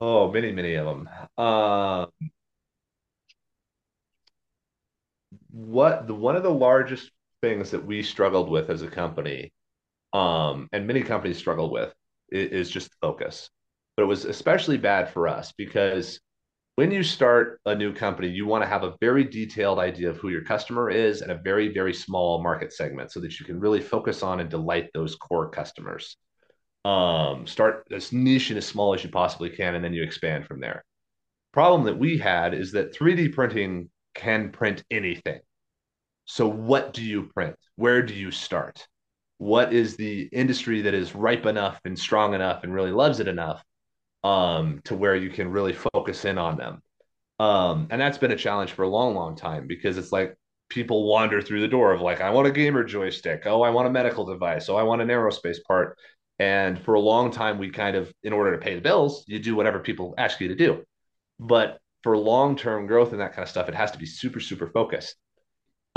oh, 0.00 0.30
many, 0.30 0.52
many 0.52 0.74
of 0.74 0.86
them. 0.86 1.08
Uh, 1.38 2.06
what 5.50 6.06
the 6.06 6.14
one 6.14 6.36
of 6.36 6.42
the 6.42 6.50
largest 6.50 7.10
things 7.42 7.70
that 7.70 7.84
we 7.84 8.02
struggled 8.02 8.50
with 8.50 8.70
as 8.70 8.82
a 8.82 8.88
company, 8.88 9.52
um, 10.12 10.68
and 10.72 10.86
many 10.86 11.02
companies 11.02 11.38
struggle 11.38 11.70
with, 11.70 11.94
is, 12.30 12.50
is 12.50 12.70
just 12.70 12.90
focus. 13.00 13.48
But 13.96 14.04
it 14.04 14.06
was 14.06 14.24
especially 14.24 14.78
bad 14.78 15.10
for 15.12 15.28
us 15.28 15.52
because 15.56 16.20
when 16.76 16.90
you 16.90 17.04
start 17.04 17.60
a 17.66 17.74
new 17.74 17.92
company, 17.92 18.28
you 18.28 18.46
want 18.46 18.64
to 18.64 18.68
have 18.68 18.82
a 18.82 18.94
very 19.00 19.22
detailed 19.22 19.78
idea 19.78 20.10
of 20.10 20.16
who 20.16 20.30
your 20.30 20.42
customer 20.42 20.90
is 20.90 21.22
and 21.22 21.30
a 21.30 21.38
very, 21.38 21.72
very 21.72 21.94
small 21.94 22.42
market 22.42 22.72
segment 22.72 23.12
so 23.12 23.20
that 23.20 23.38
you 23.38 23.46
can 23.46 23.60
really 23.60 23.80
focus 23.80 24.22
on 24.22 24.40
and 24.40 24.50
delight 24.50 24.90
those 24.92 25.14
core 25.14 25.48
customers. 25.48 26.16
Um, 26.84 27.46
start 27.46 27.86
as 27.92 28.12
niche 28.12 28.50
and 28.50 28.58
as 28.58 28.66
small 28.66 28.92
as 28.92 29.04
you 29.04 29.10
possibly 29.10 29.50
can, 29.50 29.76
and 29.76 29.84
then 29.84 29.94
you 29.94 30.02
expand 30.02 30.46
from 30.46 30.60
there. 30.60 30.84
Problem 31.52 31.84
that 31.84 31.98
we 31.98 32.18
had 32.18 32.54
is 32.54 32.72
that 32.72 32.94
3D 32.94 33.32
printing 33.32 33.88
can 34.14 34.50
print 34.50 34.82
anything. 34.90 35.40
So, 36.24 36.48
what 36.48 36.92
do 36.92 37.02
you 37.02 37.30
print? 37.34 37.56
Where 37.76 38.02
do 38.02 38.14
you 38.14 38.30
start? 38.30 38.86
What 39.38 39.72
is 39.72 39.96
the 39.96 40.28
industry 40.32 40.82
that 40.82 40.94
is 40.94 41.14
ripe 41.14 41.46
enough 41.46 41.80
and 41.84 41.98
strong 41.98 42.34
enough 42.34 42.64
and 42.64 42.74
really 42.74 42.90
loves 42.90 43.20
it 43.20 43.28
enough 43.28 43.62
um, 44.24 44.80
to 44.84 44.96
where 44.96 45.14
you 45.14 45.30
can 45.30 45.50
really 45.50 45.74
focus 45.74 46.24
in 46.24 46.38
on 46.38 46.56
them? 46.56 46.82
Um, 47.38 47.88
and 47.90 48.00
that's 48.00 48.18
been 48.18 48.32
a 48.32 48.36
challenge 48.36 48.72
for 48.72 48.82
a 48.82 48.88
long, 48.88 49.14
long 49.14 49.36
time 49.36 49.66
because 49.68 49.98
it's 49.98 50.12
like 50.12 50.36
people 50.68 51.06
wander 51.06 51.40
through 51.40 51.60
the 51.60 51.68
door 51.68 51.92
of 51.92 52.00
like, 52.00 52.20
I 52.20 52.30
want 52.30 52.48
a 52.48 52.52
gamer 52.52 52.84
joystick. 52.84 53.42
Oh, 53.46 53.62
I 53.62 53.70
want 53.70 53.86
a 53.86 53.90
medical 53.90 54.24
device. 54.24 54.68
Oh, 54.68 54.76
I 54.76 54.82
want 54.82 55.02
an 55.02 55.08
aerospace 55.08 55.58
part. 55.66 55.96
And 56.38 56.80
for 56.80 56.94
a 56.94 57.00
long 57.00 57.30
time, 57.30 57.58
we 57.58 57.70
kind 57.70 57.96
of, 57.96 58.12
in 58.24 58.32
order 58.32 58.52
to 58.52 58.58
pay 58.58 58.74
the 58.74 58.80
bills, 58.80 59.24
you 59.28 59.38
do 59.38 59.54
whatever 59.54 59.78
people 59.78 60.14
ask 60.18 60.40
you 60.40 60.48
to 60.48 60.56
do. 60.56 60.82
But 61.38 61.78
for 62.02 62.16
long 62.16 62.56
term 62.56 62.86
growth 62.86 63.12
and 63.12 63.20
that 63.20 63.34
kind 63.34 63.44
of 63.44 63.48
stuff, 63.48 63.68
it 63.68 63.74
has 63.74 63.92
to 63.92 63.98
be 63.98 64.06
super, 64.06 64.40
super 64.40 64.66
focused. 64.68 65.14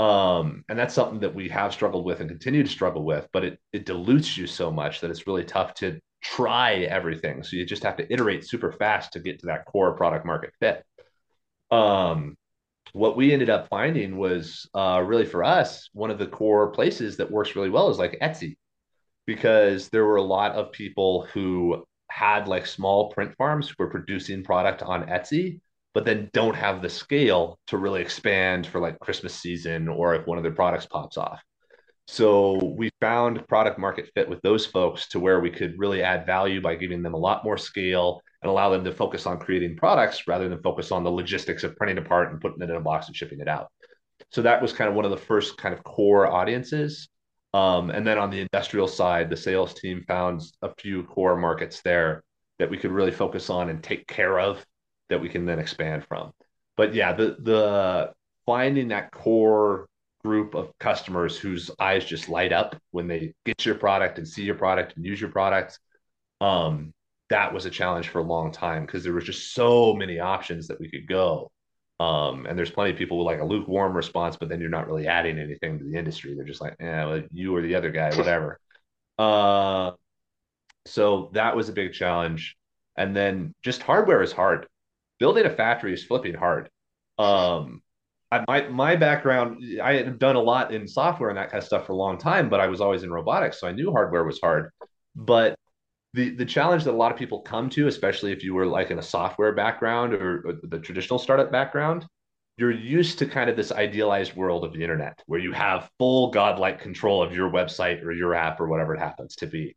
Um, 0.00 0.64
and 0.68 0.78
that's 0.78 0.94
something 0.94 1.20
that 1.20 1.34
we 1.34 1.48
have 1.48 1.72
struggled 1.72 2.04
with 2.04 2.20
and 2.20 2.30
continue 2.30 2.62
to 2.62 2.68
struggle 2.68 3.04
with, 3.04 3.26
but 3.32 3.44
it 3.44 3.58
it 3.72 3.84
dilutes 3.84 4.36
you 4.36 4.46
so 4.46 4.70
much 4.70 5.00
that 5.00 5.10
it's 5.10 5.26
really 5.26 5.44
tough 5.44 5.74
to 5.74 5.98
try 6.22 6.76
everything. 6.76 7.42
So 7.42 7.56
you 7.56 7.64
just 7.64 7.84
have 7.84 7.96
to 7.96 8.12
iterate 8.12 8.46
super 8.46 8.72
fast 8.72 9.12
to 9.12 9.20
get 9.20 9.40
to 9.40 9.46
that 9.46 9.64
core 9.66 9.96
product 9.96 10.26
market 10.26 10.52
fit. 10.60 10.84
Um, 11.70 12.36
what 12.92 13.16
we 13.16 13.32
ended 13.32 13.50
up 13.50 13.68
finding 13.68 14.16
was 14.16 14.68
uh, 14.74 15.02
really 15.04 15.26
for 15.26 15.44
us 15.44 15.90
one 15.92 16.10
of 16.10 16.18
the 16.18 16.26
core 16.26 16.70
places 16.70 17.18
that 17.18 17.30
works 17.30 17.54
really 17.54 17.70
well 17.70 17.90
is 17.90 17.98
like 17.98 18.18
Etsy, 18.22 18.56
because 19.26 19.88
there 19.90 20.06
were 20.06 20.16
a 20.16 20.22
lot 20.22 20.52
of 20.52 20.72
people 20.72 21.26
who 21.32 21.84
had 22.10 22.48
like 22.48 22.66
small 22.66 23.10
print 23.10 23.34
farms 23.36 23.68
who 23.68 23.74
were 23.78 23.90
producing 23.90 24.42
product 24.42 24.82
on 24.82 25.06
Etsy 25.06 25.60
but 25.94 26.04
then 26.04 26.30
don't 26.32 26.54
have 26.54 26.80
the 26.80 26.88
scale 26.88 27.58
to 27.66 27.76
really 27.76 28.00
expand 28.00 28.66
for 28.66 28.80
like 28.80 28.98
Christmas 29.00 29.34
season 29.34 29.88
or 29.88 30.14
if 30.14 30.26
one 30.26 30.38
of 30.38 30.44
their 30.44 30.52
products 30.52 30.86
pops 30.86 31.16
off. 31.16 31.42
So 32.10 32.54
we 32.64 32.90
found 33.02 33.46
product 33.48 33.78
market 33.78 34.10
fit 34.14 34.30
with 34.30 34.40
those 34.40 34.64
folks 34.64 35.08
to 35.08 35.20
where 35.20 35.40
we 35.40 35.50
could 35.50 35.78
really 35.78 36.02
add 36.02 36.24
value 36.24 36.58
by 36.58 36.74
giving 36.74 37.02
them 37.02 37.12
a 37.12 37.18
lot 37.18 37.44
more 37.44 37.58
scale 37.58 38.22
and 38.40 38.48
allow 38.48 38.70
them 38.70 38.82
to 38.84 38.92
focus 38.92 39.26
on 39.26 39.38
creating 39.38 39.76
products 39.76 40.26
rather 40.26 40.48
than 40.48 40.62
focus 40.62 40.90
on 40.90 41.04
the 41.04 41.10
logistics 41.10 41.64
of 41.64 41.76
printing 41.76 41.98
a 41.98 42.02
part 42.02 42.32
and 42.32 42.40
putting 42.40 42.62
it 42.62 42.70
in 42.70 42.76
a 42.76 42.80
box 42.80 43.08
and 43.08 43.14
shipping 43.14 43.40
it 43.40 43.46
out. 43.46 43.70
So 44.30 44.40
that 44.40 44.62
was 44.62 44.72
kind 44.72 44.88
of 44.88 44.96
one 44.96 45.04
of 45.04 45.10
the 45.10 45.18
first 45.18 45.58
kind 45.58 45.74
of 45.74 45.84
core 45.84 46.26
audiences. 46.26 47.10
Um, 47.52 47.90
and 47.90 48.06
then 48.06 48.16
on 48.16 48.30
the 48.30 48.40
industrial 48.40 48.88
side, 48.88 49.28
the 49.28 49.36
sales 49.36 49.74
team 49.74 50.02
found 50.08 50.40
a 50.62 50.74
few 50.78 51.02
core 51.02 51.36
markets 51.36 51.82
there 51.82 52.24
that 52.58 52.70
we 52.70 52.78
could 52.78 52.90
really 52.90 53.12
focus 53.12 53.50
on 53.50 53.68
and 53.68 53.82
take 53.82 54.06
care 54.06 54.40
of 54.40 54.64
that 55.10 55.20
we 55.20 55.28
can 55.28 55.44
then 55.44 55.58
expand 55.58 56.06
from. 56.06 56.32
But 56.74 56.94
yeah, 56.94 57.12
the 57.12 57.36
the 57.38 58.12
finding 58.46 58.88
that 58.88 59.10
core 59.12 59.88
group 60.28 60.54
of 60.54 60.70
customers 60.78 61.38
whose 61.38 61.70
eyes 61.80 62.04
just 62.04 62.28
light 62.28 62.52
up 62.52 62.76
when 62.90 63.08
they 63.08 63.32
get 63.46 63.64
your 63.64 63.74
product 63.74 64.18
and 64.18 64.28
see 64.28 64.42
your 64.42 64.54
product 64.54 64.94
and 64.94 65.06
use 65.06 65.18
your 65.18 65.30
product 65.30 65.78
um 66.42 66.92
that 67.30 67.54
was 67.54 67.64
a 67.64 67.70
challenge 67.70 68.08
for 68.08 68.18
a 68.18 68.30
long 68.34 68.52
time 68.52 68.84
because 68.84 69.02
there 69.02 69.14
was 69.14 69.24
just 69.24 69.54
so 69.54 69.94
many 69.94 70.18
options 70.18 70.68
that 70.68 70.78
we 70.80 70.90
could 70.90 71.06
go. 71.08 71.50
Um 71.98 72.44
and 72.46 72.58
there's 72.58 72.70
plenty 72.70 72.90
of 72.92 72.98
people 72.98 73.16
with 73.18 73.26
like 73.26 73.40
a 73.40 73.44
lukewarm 73.52 73.96
response 73.96 74.36
but 74.36 74.50
then 74.50 74.60
you're 74.60 74.78
not 74.78 74.86
really 74.86 75.06
adding 75.06 75.38
anything 75.38 75.78
to 75.78 75.84
the 75.84 75.96
industry. 75.96 76.34
They're 76.34 76.52
just 76.52 76.60
like 76.60 76.76
yeah 76.78 77.06
well, 77.06 77.22
you 77.32 77.56
or 77.56 77.62
the 77.62 77.74
other 77.74 77.90
guy 77.90 78.14
whatever. 78.14 78.58
Uh 79.18 79.92
so 80.86 81.30
that 81.32 81.56
was 81.56 81.68
a 81.68 81.72
big 81.72 81.92
challenge. 81.92 82.56
And 82.96 83.14
then 83.14 83.54
just 83.62 83.82
hardware 83.82 84.22
is 84.22 84.32
hard. 84.32 84.66
Building 85.18 85.46
a 85.46 85.50
factory 85.50 85.92
is 85.92 86.04
flipping 86.04 86.34
hard. 86.34 86.70
Um, 87.18 87.82
I, 88.30 88.44
my 88.46 88.68
my 88.68 88.96
background, 88.96 89.62
I 89.82 89.94
had 89.94 90.18
done 90.18 90.36
a 90.36 90.40
lot 90.40 90.72
in 90.72 90.86
software 90.86 91.30
and 91.30 91.38
that 91.38 91.50
kind 91.50 91.62
of 91.62 91.66
stuff 91.66 91.86
for 91.86 91.92
a 91.92 91.96
long 91.96 92.18
time, 92.18 92.48
but 92.48 92.60
I 92.60 92.66
was 92.66 92.80
always 92.80 93.02
in 93.02 93.10
robotics, 93.10 93.60
so 93.60 93.66
I 93.66 93.72
knew 93.72 93.90
hardware 93.90 94.24
was 94.24 94.40
hard. 94.40 94.70
But 95.16 95.54
the 96.14 96.30
the 96.30 96.44
challenge 96.44 96.84
that 96.84 96.92
a 96.92 96.96
lot 96.96 97.12
of 97.12 97.18
people 97.18 97.40
come 97.40 97.70
to, 97.70 97.88
especially 97.88 98.32
if 98.32 98.44
you 98.44 98.54
were 98.54 98.66
like 98.66 98.90
in 98.90 98.98
a 98.98 99.02
software 99.02 99.52
background 99.52 100.14
or, 100.14 100.42
or 100.46 100.54
the 100.62 100.78
traditional 100.78 101.18
startup 101.18 101.50
background, 101.50 102.06
you're 102.58 102.70
used 102.70 103.18
to 103.20 103.26
kind 103.26 103.48
of 103.48 103.56
this 103.56 103.72
idealized 103.72 104.34
world 104.34 104.64
of 104.64 104.72
the 104.72 104.82
internet 104.82 105.22
where 105.26 105.40
you 105.40 105.52
have 105.52 105.90
full 105.98 106.30
godlike 106.30 106.80
control 106.80 107.22
of 107.22 107.34
your 107.34 107.50
website 107.50 108.02
or 108.04 108.12
your 108.12 108.34
app 108.34 108.60
or 108.60 108.68
whatever 108.68 108.94
it 108.94 109.00
happens 109.00 109.36
to 109.36 109.46
be. 109.46 109.74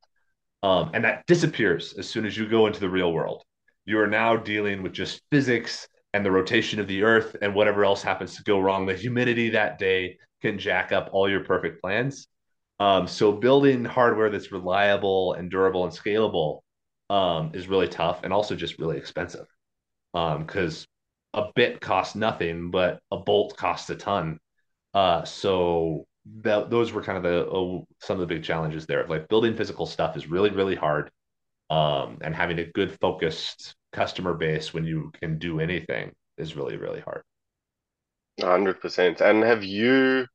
Um, 0.64 0.92
and 0.94 1.04
that 1.06 1.26
disappears 1.26 1.94
as 1.98 2.08
soon 2.10 2.26
as 2.26 2.38
you 2.38 2.48
go 2.48 2.68
into 2.68 2.80
the 2.80 2.90
real 2.90 3.14
world 3.14 3.44
you 3.86 4.00
are 4.00 4.08
now 4.08 4.36
dealing 4.36 4.84
with 4.84 4.94
just 4.94 5.22
physics 5.32 5.88
and 6.13 6.26
the 6.26 6.32
rotation 6.32 6.80
of 6.80 6.88
the 6.88 7.04
earth 7.04 7.36
and 7.41 7.56
whatever 7.56 7.86
else 7.86 8.02
happens 8.02 8.36
to 8.36 8.43
go 8.43 8.60
wrong. 8.60 8.86
The 8.86 8.95
humidity 8.95 9.50
that 9.52 9.80
day 9.80 10.17
can 10.41 10.58
jack 10.60 10.91
up 10.91 11.10
all 11.12 11.30
your 11.30 11.43
perfect 11.43 11.82
plans. 11.82 12.28
Um, 12.80 13.08
so 13.08 13.32
building 13.32 13.86
hardware 13.86 14.30
that's 14.30 14.52
reliable 14.52 15.34
and 15.34 15.52
durable 15.52 15.86
and 15.86 15.93
scalable 15.93 16.62
um, 17.10 17.52
is 17.54 17.67
really 17.67 17.88
tough 17.88 18.21
and 18.24 18.34
also 18.34 18.56
just 18.56 18.80
really 18.80 18.97
expensive 18.97 19.45
because 20.13 20.88
um, 21.34 21.43
a 21.43 21.52
bit 21.56 21.80
costs 21.80 22.15
nothing, 22.15 22.71
but 22.71 23.00
a 23.12 23.17
bolt 23.17 23.56
costs 23.56 23.89
a 23.89 23.95
ton. 23.95 24.39
Uh, 24.93 25.24
so 25.24 26.06
that, 26.41 26.69
those 26.69 26.91
were 26.91 27.04
kind 27.04 27.17
of 27.17 27.24
the 27.24 27.47
oh, 27.50 27.86
some 28.00 28.19
of 28.19 28.28
the 28.28 28.34
big 28.34 28.43
challenges 28.43 28.86
there. 28.86 29.06
Like 29.08 29.30
building 29.30 29.56
physical 29.56 29.86
stuff 29.86 30.17
is 30.17 30.28
really 30.28 30.50
really 30.50 30.76
hard, 30.76 31.10
um, 31.69 32.17
and 32.21 32.36
having 32.36 32.60
a 32.60 32.65
good 32.65 32.97
focused 33.00 33.76
customer 33.91 34.34
base 34.34 34.73
when 34.73 34.86
you 34.86 35.12
can 35.19 35.38
do 35.38 35.60
anything 35.60 36.12
is 36.38 36.56
really 36.56 36.77
really 36.77 37.01
hard. 37.01 37.23
100% 38.39 39.21
and 39.21 39.43
have 39.43 39.63
you 39.63 40.25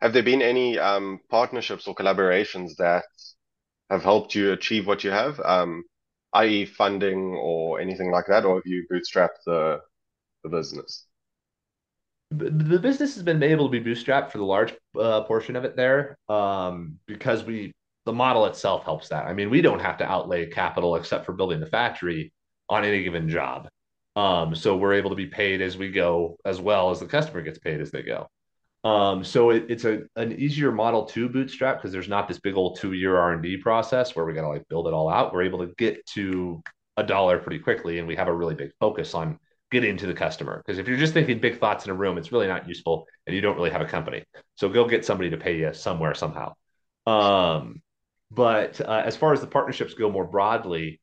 have 0.00 0.12
there 0.12 0.22
been 0.22 0.42
any 0.42 0.78
um, 0.78 1.20
partnerships 1.30 1.86
or 1.86 1.94
collaborations 1.94 2.76
that 2.78 3.04
have 3.88 4.02
helped 4.02 4.34
you 4.34 4.52
achieve 4.52 4.86
what 4.86 5.04
you 5.04 5.10
have 5.10 5.40
um, 5.40 5.82
i.e 6.34 6.66
funding 6.66 7.34
or 7.34 7.80
anything 7.80 8.10
like 8.10 8.26
that 8.26 8.44
or 8.44 8.56
have 8.56 8.66
you 8.66 8.84
bootstrapped 8.90 9.42
the 9.46 9.80
the 10.42 10.48
business? 10.48 11.06
The 12.30 12.78
business 12.78 13.14
has 13.14 13.22
been 13.22 13.42
able 13.42 13.70
to 13.70 13.80
be 13.80 13.80
bootstrapped 13.80 14.30
for 14.30 14.38
the 14.38 14.44
large 14.44 14.74
uh, 14.98 15.22
portion 15.22 15.56
of 15.56 15.64
it 15.64 15.76
there 15.76 16.18
um, 16.28 16.98
because 17.06 17.42
we 17.44 17.72
the 18.04 18.12
model 18.12 18.46
itself 18.46 18.84
helps 18.84 19.08
that. 19.08 19.26
I 19.26 19.32
mean, 19.32 19.50
we 19.50 19.62
don't 19.62 19.80
have 19.80 19.98
to 19.98 20.10
outlay 20.10 20.46
capital 20.46 20.96
except 20.96 21.24
for 21.24 21.32
building 21.32 21.60
the 21.60 21.66
factory 21.66 22.32
on 22.68 22.84
any 22.84 23.02
given 23.02 23.28
job. 23.28 23.68
Um, 24.16 24.54
so 24.54 24.76
we're 24.76 24.94
able 24.94 25.10
to 25.10 25.16
be 25.16 25.26
paid 25.26 25.60
as 25.62 25.76
we 25.76 25.90
go, 25.90 26.38
as 26.44 26.60
well 26.60 26.90
as 26.90 27.00
the 27.00 27.06
customer 27.06 27.42
gets 27.42 27.58
paid 27.58 27.80
as 27.80 27.90
they 27.90 28.02
go. 28.02 28.28
Um, 28.84 29.24
so 29.24 29.50
it, 29.50 29.66
it's 29.68 29.84
a 29.84 30.02
an 30.16 30.32
easier 30.32 30.70
model 30.70 31.04
to 31.06 31.28
bootstrap 31.28 31.78
because 31.78 31.92
there's 31.92 32.08
not 32.08 32.28
this 32.28 32.38
big 32.38 32.56
old 32.56 32.78
two 32.78 32.92
year 32.92 33.16
R 33.16 33.32
and 33.32 33.42
D 33.42 33.56
process 33.56 34.14
where 34.14 34.24
we 34.24 34.32
got 34.32 34.42
to 34.42 34.48
like 34.48 34.68
build 34.68 34.86
it 34.86 34.94
all 34.94 35.08
out. 35.08 35.32
We're 35.32 35.42
able 35.42 35.66
to 35.66 35.72
get 35.76 36.06
to 36.14 36.62
a 36.96 37.04
dollar 37.04 37.38
pretty 37.38 37.58
quickly, 37.58 37.98
and 37.98 38.08
we 38.08 38.16
have 38.16 38.28
a 38.28 38.32
really 38.32 38.54
big 38.54 38.70
focus 38.80 39.14
on 39.14 39.38
getting 39.70 39.96
to 39.98 40.06
the 40.06 40.14
customer. 40.14 40.62
Because 40.64 40.78
if 40.78 40.88
you're 40.88 40.96
just 40.96 41.12
thinking 41.12 41.38
big 41.38 41.58
thoughts 41.58 41.84
in 41.84 41.90
a 41.90 41.94
room, 41.94 42.18
it's 42.18 42.32
really 42.32 42.46
not 42.46 42.68
useful, 42.68 43.06
and 43.26 43.34
you 43.34 43.42
don't 43.42 43.56
really 43.56 43.70
have 43.70 43.82
a 43.82 43.86
company. 43.86 44.24
So 44.56 44.68
go 44.68 44.86
get 44.86 45.04
somebody 45.04 45.30
to 45.30 45.36
pay 45.36 45.58
you 45.58 45.74
somewhere 45.74 46.14
somehow. 46.14 46.54
Um, 47.06 47.82
but 48.30 48.80
uh, 48.80 49.02
as 49.04 49.16
far 49.16 49.32
as 49.32 49.40
the 49.40 49.46
partnerships 49.46 49.94
go 49.94 50.10
more 50.10 50.26
broadly, 50.26 51.00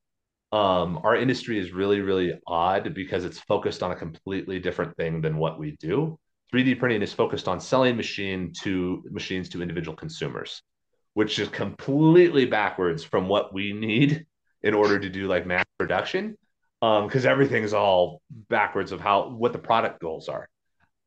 um, 0.51 0.99
our 1.03 1.15
industry 1.15 1.60
is 1.60 1.71
really, 1.71 2.01
really 2.01 2.39
odd 2.47 2.93
because 2.93 3.25
it's 3.25 3.39
focused 3.39 3.84
on 3.84 3.91
a 3.91 3.95
completely 3.95 4.60
different 4.60 4.95
thing 4.95 5.21
than 5.21 5.38
what 5.38 5.60
we 5.60 5.75
do. 5.79 6.19
3D 6.53 6.79
printing 6.79 7.01
is 7.01 7.12
focused 7.12 7.47
on 7.47 7.60
selling 7.60 7.97
machine 7.97 8.53
to 8.62 9.03
machines 9.10 9.49
to 9.49 9.62
individual 9.62 9.95
consumers, 9.95 10.62
which 11.13 11.39
is 11.39 11.49
completely 11.49 12.45
backwards 12.45 13.03
from 13.03 13.27
what 13.27 13.53
we 13.53 13.73
need 13.73 14.25
in 14.62 14.73
order 14.73 14.99
to 14.99 15.10
do 15.10 15.27
like 15.27 15.45
mass 15.45 15.65
production. 15.77 16.38
Because 16.81 17.25
um, 17.25 17.31
everything's 17.31 17.73
all 17.73 18.21
backwards 18.29 18.91
of 18.91 19.01
how 19.01 19.29
what 19.29 19.53
the 19.53 19.60
product 19.60 19.99
goals 19.99 20.29
are. 20.29 20.47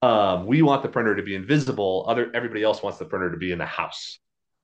Um, 0.03 0.47
we 0.47 0.63
want 0.63 0.83
the 0.83 0.89
printer 0.89 1.15
to 1.15 1.23
be 1.23 1.35
invisible. 1.35 2.05
Other 2.09 2.31
everybody 2.35 2.63
else 2.63 2.83
wants 2.83 2.99
the 2.99 3.05
printer 3.05 3.31
to 3.31 3.37
be 3.37 3.53
in 3.53 3.59
the 3.59 3.67
house. 3.67 4.19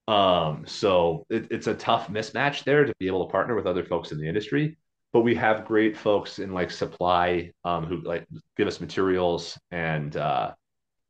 Um, 0.06 0.64
so 0.66 1.24
it, 1.30 1.48
it's 1.50 1.66
a 1.66 1.74
tough 1.74 2.08
mismatch 2.08 2.64
there 2.64 2.84
to 2.84 2.94
be 2.98 3.06
able 3.06 3.26
to 3.26 3.32
partner 3.32 3.54
with 3.54 3.66
other 3.66 3.84
folks 3.84 4.12
in 4.12 4.18
the 4.18 4.28
industry. 4.28 4.76
But 5.12 5.20
we 5.20 5.34
have 5.36 5.64
great 5.64 5.96
folks 5.96 6.38
in 6.38 6.52
like 6.52 6.70
supply 6.70 7.52
um, 7.64 7.86
who 7.86 8.00
like 8.02 8.26
give 8.56 8.66
us 8.66 8.80
materials 8.80 9.58
and 9.70 10.16
uh, 10.16 10.52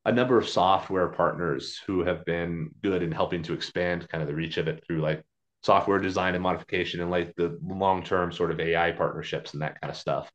a 0.05 0.13
number 0.13 0.37
of 0.39 0.49
software 0.49 1.09
partners 1.09 1.81
who 1.87 2.05
have 2.05 2.25
been 2.25 2.71
good 2.83 3.03
in 3.03 3.11
helping 3.11 3.43
to 3.45 3.55
expand 3.55 4.09
kind 4.11 4.23
of 4.23 4.29
the 4.29 4.35
reach 4.35 4.59
of 4.59 4.69
it 4.69 4.85
through 4.87 5.01
like 5.01 5.23
software 5.63 5.99
design 5.99 6.35
and 6.35 6.43
modification 6.43 7.01
and 7.01 7.11
like 7.11 7.35
the 7.37 7.59
long 7.65 8.03
term 8.03 8.31
sort 8.31 8.51
of 8.51 8.61
AI 8.61 8.93
partnerships 8.93 9.55
and 9.55 9.63
that 9.63 9.81
kind 9.81 9.91
of 9.91 9.97
stuff, 9.97 10.31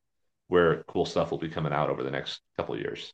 where 0.47 0.83
cool 0.87 1.05
stuff 1.05 1.29
will 1.29 1.37
be 1.37 1.49
coming 1.49 1.71
out 1.71 1.89
over 1.89 2.03
the 2.03 2.11
next 2.11 2.41
couple 2.57 2.75
years. 2.77 3.13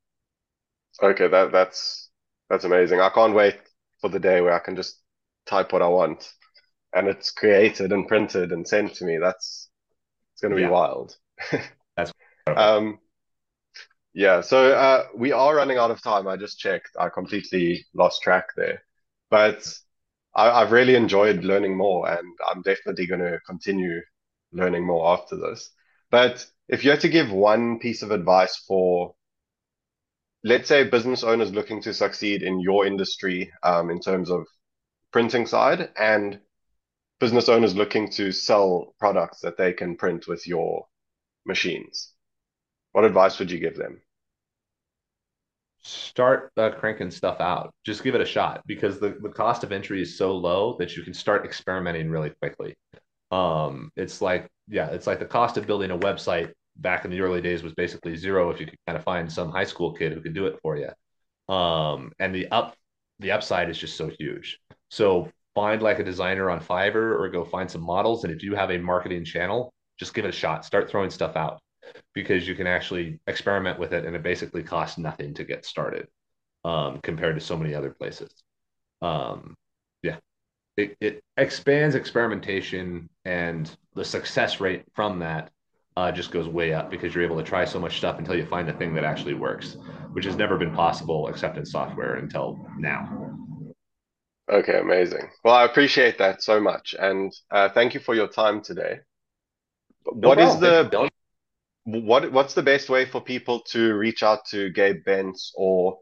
Okay, 1.04 1.28
that 1.28 1.52
that's 1.52 2.10
that's 2.50 2.64
amazing. 2.64 3.02
I 3.02 3.10
can't 3.10 3.34
wait 3.34 3.58
for 4.00 4.10
the 4.10 4.20
day 4.20 4.40
where 4.40 4.54
I 4.54 4.60
can 4.60 4.78
just 4.78 5.02
type 5.46 5.74
what 5.74 5.82
I 5.82 5.88
want, 5.88 6.32
and 6.94 7.08
it's 7.08 7.32
created 7.32 7.92
and 7.92 8.08
printed 8.08 8.52
and 8.52 8.68
sent 8.68 8.96
to 8.96 9.06
me. 9.06 9.18
That's 9.18 9.70
it's 10.34 10.42
going 10.42 10.56
to 10.56 10.60
yeah. 10.60 10.68
be 10.68 10.72
wild. 10.72 11.16
That's 11.98 12.12
um, 12.48 13.00
yeah. 14.14 14.42
So 14.42 14.72
uh, 14.72 15.08
we 15.16 15.32
are 15.32 15.56
running 15.56 15.78
out 15.78 15.92
of 15.92 16.02
time. 16.02 16.28
I 16.28 16.38
just 16.38 16.60
checked. 16.60 16.92
I 17.00 17.10
completely 17.10 17.86
lost 17.94 18.22
track 18.22 18.48
there, 18.56 18.84
but 19.30 19.68
I, 20.36 20.50
I've 20.50 20.72
really 20.72 20.96
enjoyed 20.96 21.44
learning 21.44 21.78
more, 21.78 22.10
and 22.10 22.28
I'm 22.50 22.62
definitely 22.62 23.08
going 23.08 23.22
to 23.22 23.40
continue 23.46 24.02
learning 24.52 24.86
more 24.86 25.14
after 25.14 25.36
this. 25.36 25.70
But 26.12 26.46
if 26.70 26.84
you 26.84 26.92
had 26.92 27.02
to 27.02 27.10
give 27.10 27.32
one 27.32 27.80
piece 27.80 28.02
of 28.02 28.12
advice 28.12 28.56
for 28.68 29.16
let's 30.46 30.68
say 30.68 30.84
business 30.84 31.24
owners 31.24 31.52
looking 31.52 31.82
to 31.82 31.94
succeed 31.94 32.44
in 32.44 32.60
your 32.60 32.86
industry 32.86 33.52
um, 33.64 33.90
in 33.90 34.00
terms 34.00 34.30
of 34.30 34.46
printing 35.16 35.46
side 35.46 35.88
and 35.98 36.42
business 37.22 37.48
owners 37.48 37.74
looking 37.74 38.10
to 38.10 38.34
sell 38.34 38.94
products 39.00 39.40
that 39.40 39.56
they 39.56 39.72
can 39.72 39.96
print 39.96 40.28
with 40.28 40.46
your 40.46 40.86
machines. 41.46 42.12
What 42.92 43.06
advice 43.06 43.40
would 43.40 43.50
you 43.50 43.58
give 43.58 43.78
them? 43.78 44.02
Start 45.82 46.52
uh, 46.58 46.72
cranking 46.72 47.12
stuff 47.12 47.40
out. 47.40 47.74
Just 47.86 48.04
give 48.04 48.14
it 48.14 48.20
a 48.20 48.26
shot 48.26 48.62
because 48.68 49.00
the, 49.00 49.18
the 49.22 49.30
cost 49.30 49.64
of 49.64 49.72
entry 49.72 50.02
is 50.02 50.18
so 50.18 50.36
low 50.36 50.76
that 50.80 50.98
you 50.98 51.04
can 51.04 51.14
start 51.14 51.46
experimenting 51.46 52.10
really 52.10 52.32
quickly. 52.32 52.76
Um, 53.32 53.94
it's 53.96 54.22
like, 54.22 54.50
yeah, 54.68 54.88
it's 54.88 55.08
like 55.08 55.20
the 55.20 55.26
cost 55.26 55.56
of 55.56 55.66
building 55.66 55.92
a 55.92 55.98
website 55.98 56.52
back 56.76 57.06
in 57.06 57.12
the 57.12 57.22
early 57.22 57.40
days 57.40 57.64
was 57.64 57.74
basically 57.76 58.18
zero 58.18 58.50
if 58.50 58.60
you 58.60 58.66
could 58.66 58.80
kind 58.86 58.98
of 58.98 59.06
find 59.06 59.32
some 59.32 59.50
high 59.50 59.64
school 59.64 59.94
kid 59.94 60.12
who 60.12 60.20
could 60.20 60.34
do 60.36 60.48
it 60.48 60.60
for 60.62 60.76
you. 60.76 60.90
Um, 61.56 62.12
and 62.20 62.36
the 62.36 62.50
up 62.50 62.76
the 63.20 63.32
upside 63.32 63.70
is 63.70 63.78
just 63.78 63.96
so 63.96 64.12
huge. 64.20 64.60
So 64.90 65.30
find 65.54 65.82
like 65.82 66.00
a 66.00 66.04
designer 66.04 66.50
on 66.50 66.60
Fiverr 66.60 67.20
or 67.20 67.30
go 67.30 67.46
find 67.46 67.70
some 67.70 67.82
models. 67.82 68.24
And 68.24 68.34
if 68.34 68.44
you 68.44 68.56
have 68.56 68.72
a 68.72 68.78
marketing 68.78 69.24
channel, 69.24 69.74
just 69.98 70.14
give 70.14 70.26
it 70.26 70.30
a 70.30 70.32
shot. 70.32 70.66
Start 70.66 70.90
throwing 70.90 71.10
stuff 71.10 71.36
out 71.36 71.60
because 72.14 72.48
you 72.48 72.56
can 72.56 72.68
actually 72.68 73.20
experiment 73.28 73.80
with 73.80 73.94
it 73.94 74.06
and 74.06 74.16
it 74.16 74.24
basically 74.24 74.64
costs 74.64 74.98
nothing 74.98 75.34
to 75.36 75.44
get 75.44 75.66
started 75.66 76.08
um, 76.64 77.00
compared 77.02 77.36
to 77.36 77.42
so 77.42 77.58
many 77.58 77.74
other 77.74 77.92
places. 77.92 78.32
Um, 79.02 79.56
yeah, 80.02 80.18
it, 80.78 80.98
it 81.00 81.24
expands 81.38 81.96
experimentation 81.96 83.10
and 83.24 83.70
the 83.94 84.04
success 84.06 84.60
rate 84.60 84.84
from 84.94 85.20
that 85.20 85.52
uh, 85.98 86.12
just 86.12 86.32
goes 86.32 86.48
way 86.48 86.74
up 86.74 86.90
because 86.90 87.16
you're 87.16 87.24
able 87.24 87.38
to 87.38 87.44
try 87.44 87.64
so 87.64 87.80
much 87.80 87.98
stuff 87.98 88.20
until 88.20 88.36
you 88.36 88.46
find 88.46 88.68
the 88.68 88.74
thing 88.74 88.94
that 88.94 89.06
actually 89.06 89.34
works, 89.34 89.78
which 90.12 90.26
has 90.26 90.36
never 90.36 90.58
been 90.58 90.74
possible 90.74 91.30
except 91.30 91.58
in 91.58 91.66
software 91.66 92.16
until 92.16 92.68
now. 92.78 93.38
Okay, 94.52 94.80
amazing. 94.80 95.30
Well, 95.44 95.54
I 95.56 95.66
appreciate 95.66 96.18
that 96.20 96.42
so 96.44 96.60
much, 96.60 96.96
and 96.98 97.32
uh, 97.52 97.70
thank 97.70 97.94
you 97.94 98.00
for 98.00 98.14
your 98.16 98.28
time 98.28 98.62
today. 98.62 99.00
No 100.22 100.32
What 100.32 100.40
is 100.40 100.60
problem. 100.60 100.60
the 100.60 100.96
what 101.86 102.32
what's 102.32 102.54
the 102.56 102.64
best 102.64 102.90
way 102.90 103.06
for 103.06 103.22
people 103.22 103.62
to 103.72 103.94
reach 103.96 104.24
out 104.24 104.46
to 104.48 104.70
Gabe 104.72 105.04
Bentz 105.06 105.52
or 105.56 106.00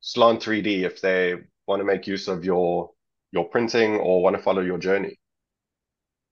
Slant 0.00 0.42
3D 0.42 0.84
if 0.84 1.00
they 1.00 1.36
want 1.66 1.80
to 1.80 1.84
make 1.84 2.06
use 2.06 2.28
of 2.28 2.44
your 2.44 2.92
your 3.32 3.48
printing 3.48 3.96
or 3.96 4.22
want 4.22 4.36
to 4.36 4.42
follow 4.42 4.62
your 4.62 4.78
journey? 4.78 5.18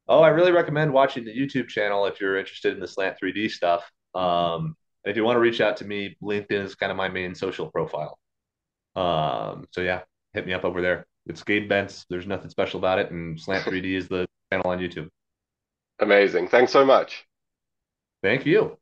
Oh, 0.09 0.21
I 0.21 0.29
really 0.29 0.53
recommend 0.53 0.93
watching 0.93 1.25
the 1.25 1.35
YouTube 1.37 1.69
channel 1.69 2.07
if 2.07 2.21
you're 2.21 2.37
interested 2.39 2.75
in 2.75 2.81
the 2.81 2.87
Slant 2.89 3.17
3D 3.19 3.49
stuff. 3.49 3.91
Um, 4.15 4.77
if 5.05 5.17
you 5.17 5.25
want 5.25 5.37
to 5.37 5.41
reach 5.41 5.61
out 5.61 5.79
to 5.79 5.85
me, 5.85 6.17
LinkedIn 6.23 6.63
is 6.65 6.75
kind 6.75 6.91
of 6.93 6.97
my 6.99 7.09
main 7.09 7.35
social 7.35 7.71
profile. 7.71 8.19
Um, 8.97 9.67
so 9.73 9.83
yeah, 9.83 10.03
hit 10.35 10.47
me 10.47 10.55
up 10.55 10.65
over 10.65 10.83
there. 10.83 11.07
It's 11.27 11.43
Gabe 11.43 11.71
Bentz. 11.71 12.05
There's 12.09 12.27
nothing 12.27 12.51
special 12.51 12.79
about 12.79 12.99
it, 12.99 13.11
and 13.11 13.41
Slant 13.41 13.65
3D 13.67 13.95
is 13.95 14.09
the 14.09 14.27
channel 14.53 14.71
on 14.71 14.79
YouTube. 14.79 15.09
Amazing. 16.01 16.49
Thanks 16.49 16.73
so 16.73 16.85
much. 16.85 17.27
Thank 18.23 18.47
you. 18.47 18.79